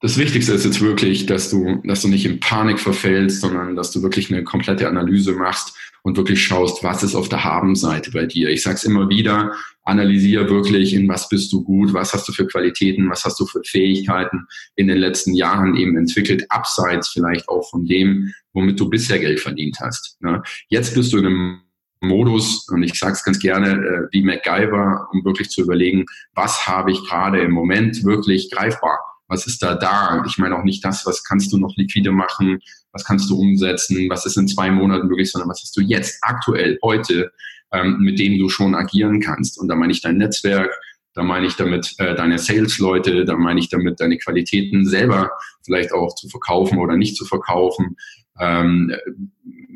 das 0.00 0.18
Wichtigste 0.18 0.52
ist 0.52 0.64
jetzt 0.64 0.80
wirklich, 0.80 1.26
dass 1.26 1.50
du, 1.50 1.82
dass 1.84 2.02
du 2.02 2.08
nicht 2.08 2.26
in 2.26 2.38
Panik 2.38 2.78
verfällst, 2.78 3.40
sondern 3.40 3.76
dass 3.76 3.90
du 3.90 4.02
wirklich 4.02 4.32
eine 4.32 4.44
komplette 4.44 4.88
Analyse 4.88 5.32
machst 5.32 5.74
und 6.06 6.16
wirklich 6.16 6.40
schaust, 6.40 6.84
was 6.84 7.02
ist 7.02 7.16
auf 7.16 7.28
der 7.28 7.42
Habenseite 7.42 8.12
bei 8.12 8.26
dir. 8.26 8.48
Ich 8.48 8.62
sage 8.62 8.76
es 8.76 8.84
immer 8.84 9.08
wieder, 9.08 9.56
analysiere 9.82 10.48
wirklich, 10.48 10.94
in 10.94 11.08
was 11.08 11.28
bist 11.28 11.52
du 11.52 11.64
gut, 11.64 11.94
was 11.94 12.14
hast 12.14 12.28
du 12.28 12.32
für 12.32 12.46
Qualitäten, 12.46 13.10
was 13.10 13.24
hast 13.24 13.40
du 13.40 13.44
für 13.44 13.60
Fähigkeiten 13.66 14.46
in 14.76 14.86
den 14.86 14.98
letzten 14.98 15.34
Jahren 15.34 15.74
eben 15.74 15.96
entwickelt, 15.96 16.46
abseits 16.48 17.08
vielleicht 17.08 17.48
auch 17.48 17.68
von 17.68 17.86
dem, 17.86 18.32
womit 18.52 18.78
du 18.78 18.88
bisher 18.88 19.18
Geld 19.18 19.40
verdient 19.40 19.78
hast. 19.80 20.16
Ne? 20.20 20.44
Jetzt 20.68 20.94
bist 20.94 21.12
du 21.12 21.18
in 21.18 21.26
einem 21.26 21.60
Modus, 22.00 22.68
und 22.68 22.84
ich 22.84 22.96
sage 22.96 23.14
es 23.14 23.24
ganz 23.24 23.40
gerne, 23.40 23.72
äh, 23.72 24.06
wie 24.12 24.22
MacGyver, 24.22 25.08
um 25.12 25.24
wirklich 25.24 25.50
zu 25.50 25.62
überlegen, 25.62 26.04
was 26.36 26.68
habe 26.68 26.92
ich 26.92 27.02
gerade 27.02 27.40
im 27.40 27.50
Moment 27.50 28.04
wirklich 28.04 28.52
greifbar 28.52 29.00
was 29.28 29.46
ist 29.46 29.62
da 29.62 29.74
da? 29.74 30.22
Ich 30.26 30.38
meine 30.38 30.56
auch 30.56 30.64
nicht 30.64 30.84
das, 30.84 31.04
was 31.06 31.24
kannst 31.24 31.52
du 31.52 31.58
noch 31.58 31.74
liquide 31.76 32.12
machen, 32.12 32.60
was 32.96 33.04
kannst 33.04 33.28
du 33.28 33.38
umsetzen, 33.38 34.08
was 34.08 34.24
ist 34.24 34.38
in 34.38 34.48
zwei 34.48 34.70
Monaten 34.70 35.06
möglich, 35.06 35.30
sondern 35.30 35.50
was 35.50 35.60
hast 35.60 35.76
du 35.76 35.82
jetzt, 35.82 36.18
aktuell, 36.22 36.78
heute, 36.82 37.30
ähm, 37.72 37.98
mit 37.98 38.18
dem 38.18 38.38
du 38.38 38.48
schon 38.48 38.74
agieren 38.74 39.20
kannst. 39.20 39.58
Und 39.58 39.68
da 39.68 39.76
meine 39.76 39.92
ich 39.92 40.00
dein 40.00 40.16
Netzwerk, 40.16 40.70
da 41.12 41.22
meine 41.22 41.46
ich 41.46 41.56
damit 41.56 41.94
äh, 41.98 42.14
deine 42.14 42.38
Sales-Leute, 42.38 43.26
da 43.26 43.36
meine 43.36 43.60
ich 43.60 43.68
damit 43.68 44.00
deine 44.00 44.16
Qualitäten 44.16 44.86
selber 44.86 45.30
vielleicht 45.62 45.92
auch 45.92 46.14
zu 46.14 46.28
verkaufen 46.28 46.78
oder 46.78 46.96
nicht 46.96 47.16
zu 47.16 47.26
verkaufen, 47.26 47.96
ähm, 48.40 48.92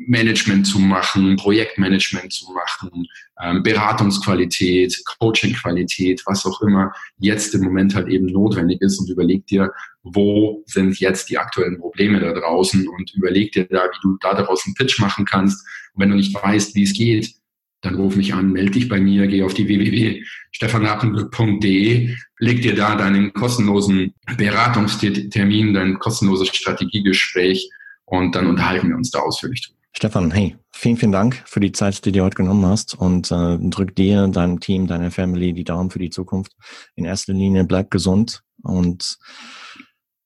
Management 0.07 0.65
zu 0.67 0.79
machen, 0.79 1.37
Projektmanagement 1.37 2.33
zu 2.33 2.51
machen, 2.51 3.07
ähm, 3.41 3.63
Beratungsqualität, 3.63 5.01
Coachingqualität, 5.19 6.21
was 6.25 6.45
auch 6.45 6.61
immer 6.61 6.91
jetzt 7.17 7.55
im 7.55 7.63
Moment 7.63 7.95
halt 7.95 8.07
eben 8.07 8.27
notwendig 8.27 8.81
ist 8.81 8.99
und 8.99 9.09
überleg 9.09 9.45
dir, 9.47 9.71
wo 10.03 10.63
sind 10.65 10.99
jetzt 10.99 11.29
die 11.29 11.37
aktuellen 11.37 11.79
Probleme 11.79 12.19
da 12.19 12.33
draußen 12.33 12.87
und 12.87 13.13
überleg 13.13 13.51
dir 13.51 13.65
da, 13.65 13.83
wie 13.83 13.99
du 14.01 14.17
da 14.19 14.33
daraus 14.33 14.65
einen 14.65 14.73
Pitch 14.75 14.99
machen 14.99 15.25
kannst. 15.25 15.63
Und 15.93 16.01
wenn 16.01 16.09
du 16.09 16.15
nicht 16.15 16.33
weißt, 16.33 16.73
wie 16.75 16.83
es 16.83 16.93
geht, 16.93 17.35
dann 17.81 17.95
ruf 17.95 18.15
mich 18.15 18.33
an, 18.33 18.51
melde 18.51 18.71
dich 18.71 18.87
bei 18.87 18.99
mir, 18.99 19.27
geh 19.27 19.43
auf 19.43 19.53
die 19.53 19.67
www.stefanrapenglück.de, 19.67 22.15
leg 22.39 22.61
dir 22.61 22.75
da 22.75 22.95
deinen 22.95 23.33
kostenlosen 23.33 24.13
Beratungstermin, 24.37 25.73
dein 25.73 25.97
kostenloses 25.97 26.49
Strategiegespräch 26.49 27.69
und 28.11 28.35
dann 28.35 28.47
unterhalten 28.47 28.89
wir 28.89 28.95
uns 28.97 29.09
da 29.09 29.19
ausführlich 29.19 29.65
drüber. 29.65 29.79
Stefan, 29.93 30.31
hey, 30.31 30.57
vielen, 30.71 30.97
vielen 30.97 31.11
Dank 31.11 31.41
für 31.45 31.59
die 31.59 31.71
Zeit, 31.71 32.03
die 32.05 32.11
du 32.11 32.23
heute 32.23 32.35
genommen 32.35 32.65
hast 32.65 32.93
und 32.93 33.31
äh, 33.31 33.57
drück 33.57 33.95
dir, 33.95 34.27
deinem 34.27 34.59
Team, 34.59 34.87
deiner 34.87 35.11
Family 35.11 35.53
die 35.53 35.63
Daumen 35.63 35.89
für 35.89 35.99
die 35.99 36.09
Zukunft. 36.09 36.53
In 36.95 37.05
erster 37.05 37.33
Linie 37.33 37.63
bleib 37.63 37.89
gesund 37.89 38.43
und 38.63 39.17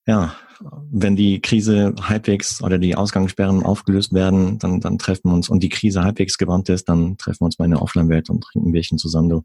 ja, 0.06 0.34
wenn 0.90 1.16
die 1.16 1.40
Krise 1.40 1.94
halbwegs 2.00 2.62
oder 2.62 2.78
die 2.78 2.96
Ausgangssperren 2.96 3.62
aufgelöst 3.62 4.12
werden, 4.12 4.58
dann, 4.58 4.80
dann 4.80 4.98
treffen 4.98 5.30
wir 5.30 5.34
uns 5.34 5.48
und 5.48 5.62
die 5.62 5.68
Krise 5.68 6.02
halbwegs 6.02 6.38
gewandt 6.38 6.68
ist, 6.68 6.88
dann 6.88 7.16
treffen 7.18 7.40
wir 7.40 7.46
uns 7.46 7.58
mal 7.58 7.66
in 7.66 7.72
der 7.72 7.82
Offline-Welt 7.82 8.30
und 8.30 8.42
trinken 8.42 8.70
ein 8.70 8.72
Bierchen 8.72 8.98
zusammen. 8.98 9.28
Du. 9.28 9.42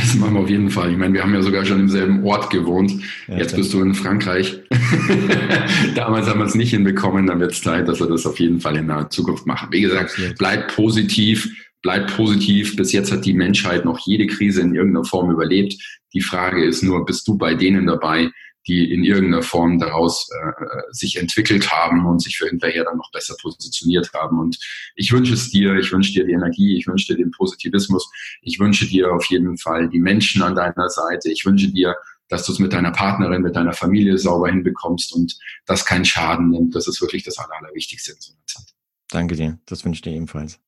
Das 0.00 0.14
machen 0.14 0.34
wir 0.34 0.40
auf 0.40 0.50
jeden 0.50 0.70
Fall. 0.70 0.90
Ich 0.92 0.96
meine, 0.96 1.14
wir 1.14 1.22
haben 1.22 1.34
ja 1.34 1.42
sogar 1.42 1.64
schon 1.64 1.80
im 1.80 1.88
selben 1.88 2.24
Ort 2.24 2.50
gewohnt. 2.50 2.92
Ja, 3.26 3.38
Jetzt 3.38 3.56
bist 3.56 3.72
du 3.72 3.82
in 3.82 3.94
Frankreich. 3.94 4.58
Damals 5.94 6.28
haben 6.28 6.40
wir 6.40 6.46
es 6.46 6.54
nicht 6.54 6.70
hinbekommen. 6.70 7.26
Dann 7.26 7.40
wird 7.40 7.52
es 7.52 7.62
Zeit, 7.62 7.88
dass 7.88 8.00
wir 8.00 8.06
das 8.06 8.26
auf 8.26 8.38
jeden 8.38 8.60
Fall 8.60 8.76
in 8.76 8.88
der 8.88 9.10
Zukunft 9.10 9.46
machen. 9.46 9.68
Wie 9.70 9.80
gesagt, 9.80 10.18
bleib 10.38 10.74
positiv, 10.74 11.48
bleib 11.82 12.14
positiv. 12.14 12.76
Bis 12.76 12.92
jetzt 12.92 13.12
hat 13.12 13.24
die 13.24 13.34
Menschheit 13.34 13.84
noch 13.84 13.98
jede 14.06 14.26
Krise 14.26 14.62
in 14.62 14.74
irgendeiner 14.74 15.04
Form 15.04 15.30
überlebt. 15.30 15.74
Die 16.14 16.22
Frage 16.22 16.64
ist 16.64 16.82
nur, 16.82 17.04
bist 17.04 17.26
du 17.28 17.36
bei 17.36 17.54
denen 17.54 17.86
dabei, 17.86 18.30
die 18.68 18.92
in 18.92 19.02
irgendeiner 19.02 19.42
Form 19.42 19.78
daraus 19.78 20.28
äh, 20.30 20.62
sich 20.90 21.16
entwickelt 21.16 21.70
haben 21.72 22.06
und 22.06 22.22
sich 22.22 22.36
für 22.36 22.46
hinterher 22.46 22.84
dann 22.84 22.98
noch 22.98 23.10
besser 23.10 23.34
positioniert 23.40 24.12
haben. 24.12 24.38
Und 24.38 24.58
ich 24.94 25.10
wünsche 25.10 25.34
es 25.34 25.50
dir, 25.50 25.74
ich 25.74 25.90
wünsche 25.90 26.12
dir 26.12 26.26
die 26.26 26.32
Energie, 26.32 26.76
ich 26.76 26.86
wünsche 26.86 27.14
dir 27.14 27.16
den 27.16 27.30
Positivismus, 27.30 28.08
ich 28.42 28.60
wünsche 28.60 28.86
dir 28.86 29.12
auf 29.12 29.24
jeden 29.26 29.56
Fall 29.58 29.88
die 29.88 29.98
Menschen 29.98 30.42
an 30.42 30.54
deiner 30.54 30.88
Seite, 30.90 31.30
ich 31.30 31.44
wünsche 31.44 31.68
dir, 31.68 31.96
dass 32.28 32.44
du 32.44 32.52
es 32.52 32.58
mit 32.58 32.74
deiner 32.74 32.92
Partnerin, 32.92 33.42
mit 33.42 33.56
deiner 33.56 33.72
Familie 33.72 34.18
sauber 34.18 34.48
hinbekommst 34.48 35.14
und 35.14 35.38
das 35.64 35.86
keinen 35.86 36.04
Schaden 36.04 36.50
nimmt. 36.50 36.74
Das 36.74 36.86
ist 36.86 37.00
wirklich 37.00 37.24
das 37.24 37.38
Allerwichtigste 37.38 38.12
in 38.12 38.20
so 38.20 38.32
einer 38.32 38.46
Zeit. 38.46 38.74
Danke 39.10 39.34
dir, 39.34 39.58
das 39.64 39.84
wünsche 39.84 39.98
ich 39.98 40.02
dir 40.02 40.12
ebenfalls. 40.12 40.60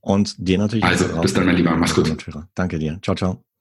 Und 0.00 0.34
dir 0.38 0.58
natürlich. 0.58 0.84
Also, 0.84 1.20
bis 1.20 1.34
dann, 1.34 1.46
mein 1.46 1.56
Lieber, 1.56 1.76
mach's 1.76 1.94
gut. 1.94 2.24
Danke 2.54 2.78
dir. 2.78 2.98
Ciao, 3.02 3.14
ciao. 3.16 3.51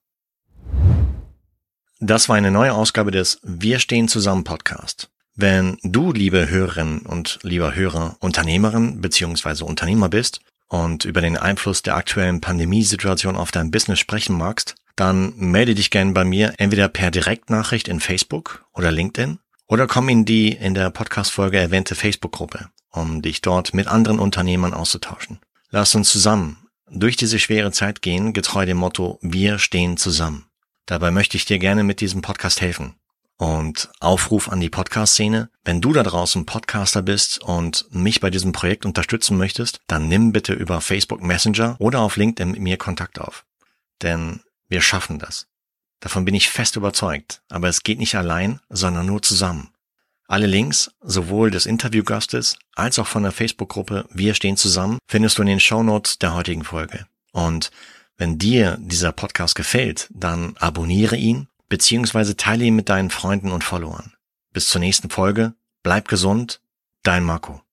Das 2.03 2.29
war 2.29 2.35
eine 2.35 2.49
neue 2.49 2.73
Ausgabe 2.73 3.11
des 3.11 3.39
Wir 3.43 3.77
stehen 3.77 4.07
zusammen 4.07 4.43
Podcast. 4.43 5.11
Wenn 5.35 5.77
du, 5.83 6.11
liebe 6.11 6.49
Hörerinnen 6.49 7.01
und 7.01 7.37
lieber 7.43 7.75
Hörer, 7.75 8.17
Unternehmerin 8.19 9.01
bzw. 9.01 9.63
Unternehmer 9.63 10.09
bist 10.09 10.41
und 10.67 11.05
über 11.05 11.21
den 11.21 11.37
Einfluss 11.37 11.83
der 11.83 11.95
aktuellen 11.95 12.41
Pandemiesituation 12.41 13.35
auf 13.35 13.51
dein 13.51 13.69
Business 13.69 13.99
sprechen 13.99 14.35
magst, 14.35 14.73
dann 14.95 15.33
melde 15.37 15.75
dich 15.75 15.91
gerne 15.91 16.13
bei 16.13 16.25
mir 16.25 16.55
entweder 16.57 16.87
per 16.87 17.11
Direktnachricht 17.11 17.87
in 17.87 17.99
Facebook 17.99 18.65
oder 18.73 18.91
LinkedIn 18.91 19.37
oder 19.67 19.85
komm 19.85 20.09
in 20.09 20.25
die 20.25 20.53
in 20.53 20.73
der 20.73 20.89
Podcast-Folge 20.89 21.59
erwähnte 21.59 21.93
Facebook-Gruppe, 21.93 22.69
um 22.89 23.21
dich 23.21 23.41
dort 23.41 23.75
mit 23.75 23.85
anderen 23.85 24.17
Unternehmern 24.17 24.73
auszutauschen. 24.73 25.37
Lass 25.69 25.93
uns 25.93 26.11
zusammen 26.11 26.57
durch 26.89 27.15
diese 27.15 27.37
schwere 27.37 27.71
Zeit 27.71 28.01
gehen, 28.01 28.33
getreu 28.33 28.65
dem 28.65 28.77
Motto 28.77 29.19
Wir 29.21 29.59
stehen 29.59 29.97
zusammen. 29.97 30.45
Dabei 30.91 31.10
möchte 31.10 31.38
ich 31.38 31.45
dir 31.45 31.58
gerne 31.58 31.86
mit 31.86 32.01
diesem 32.01 32.21
Podcast 32.21 32.60
helfen. 32.60 32.95
Und 33.38 33.89
Aufruf 34.01 34.49
an 34.49 34.60
die 34.60 34.69
Podcast-Szene. 34.69 35.49
Wenn 35.63 35.80
du 35.80 35.93
da 35.93 36.04
draußen 36.04 36.45
Podcaster 36.45 37.01
bist 37.01 37.41
und 37.41 37.86
mich 37.91 38.19
bei 38.19 38.30
diesem 38.30 38.51
Projekt 38.51 38.86
unterstützen 38.86 39.38
möchtest, 39.38 39.80
dann 39.88 40.10
nimm 40.10 40.34
bitte 40.34 40.51
über 40.51 40.82
Facebook 40.82 41.23
Messenger 41.23 41.77
oder 41.80 42.01
auf 42.01 42.17
LinkedIn 42.17 42.51
mit 42.51 42.60
mir 42.60 42.75
Kontakt 42.75 43.21
auf. 43.21 43.45
Denn 44.01 44.41
wir 44.67 44.82
schaffen 44.82 45.17
das. 45.17 45.47
Davon 46.01 46.25
bin 46.25 46.36
ich 46.36 46.49
fest 46.49 46.75
überzeugt. 46.75 47.41
Aber 47.47 47.69
es 47.69 47.84
geht 47.84 47.99
nicht 47.99 48.15
allein, 48.15 48.60
sondern 48.67 49.06
nur 49.06 49.21
zusammen. 49.21 49.69
Alle 50.27 50.47
Links, 50.47 50.91
sowohl 50.99 51.51
des 51.51 51.67
Interviewgastes 51.67 52.58
als 52.75 52.99
auch 52.99 53.08
von 53.08 53.23
der 53.23 53.32
Facebook-Gruppe 53.32 54.10
Wir 54.12 54.34
stehen 54.34 54.58
zusammen, 54.58 54.97
findest 55.08 55.38
du 55.38 55.43
in 55.43 55.47
den 55.47 55.62
Show 55.62 55.84
Notes 55.84 56.19
der 56.19 56.34
heutigen 56.34 56.65
Folge. 56.65 57.08
Und 57.32 57.71
wenn 58.21 58.38
dir 58.38 58.77
dieser 58.79 59.12
Podcast 59.12 59.55
gefällt, 59.55 60.07
dann 60.13 60.55
abonniere 60.60 61.15
ihn 61.15 61.47
beziehungsweise 61.69 62.38
teile 62.38 62.65
ihn 62.65 62.75
mit 62.75 62.88
deinen 62.88 63.10
Freunden 63.10 63.51
und 63.51 63.63
Followern. 63.63 64.13
Bis 64.53 64.69
zur 64.69 64.79
nächsten 64.79 65.10
Folge, 65.10 65.55
bleib 65.81 66.07
gesund, 66.07 66.62
dein 67.01 67.23
Marco. 67.23 67.63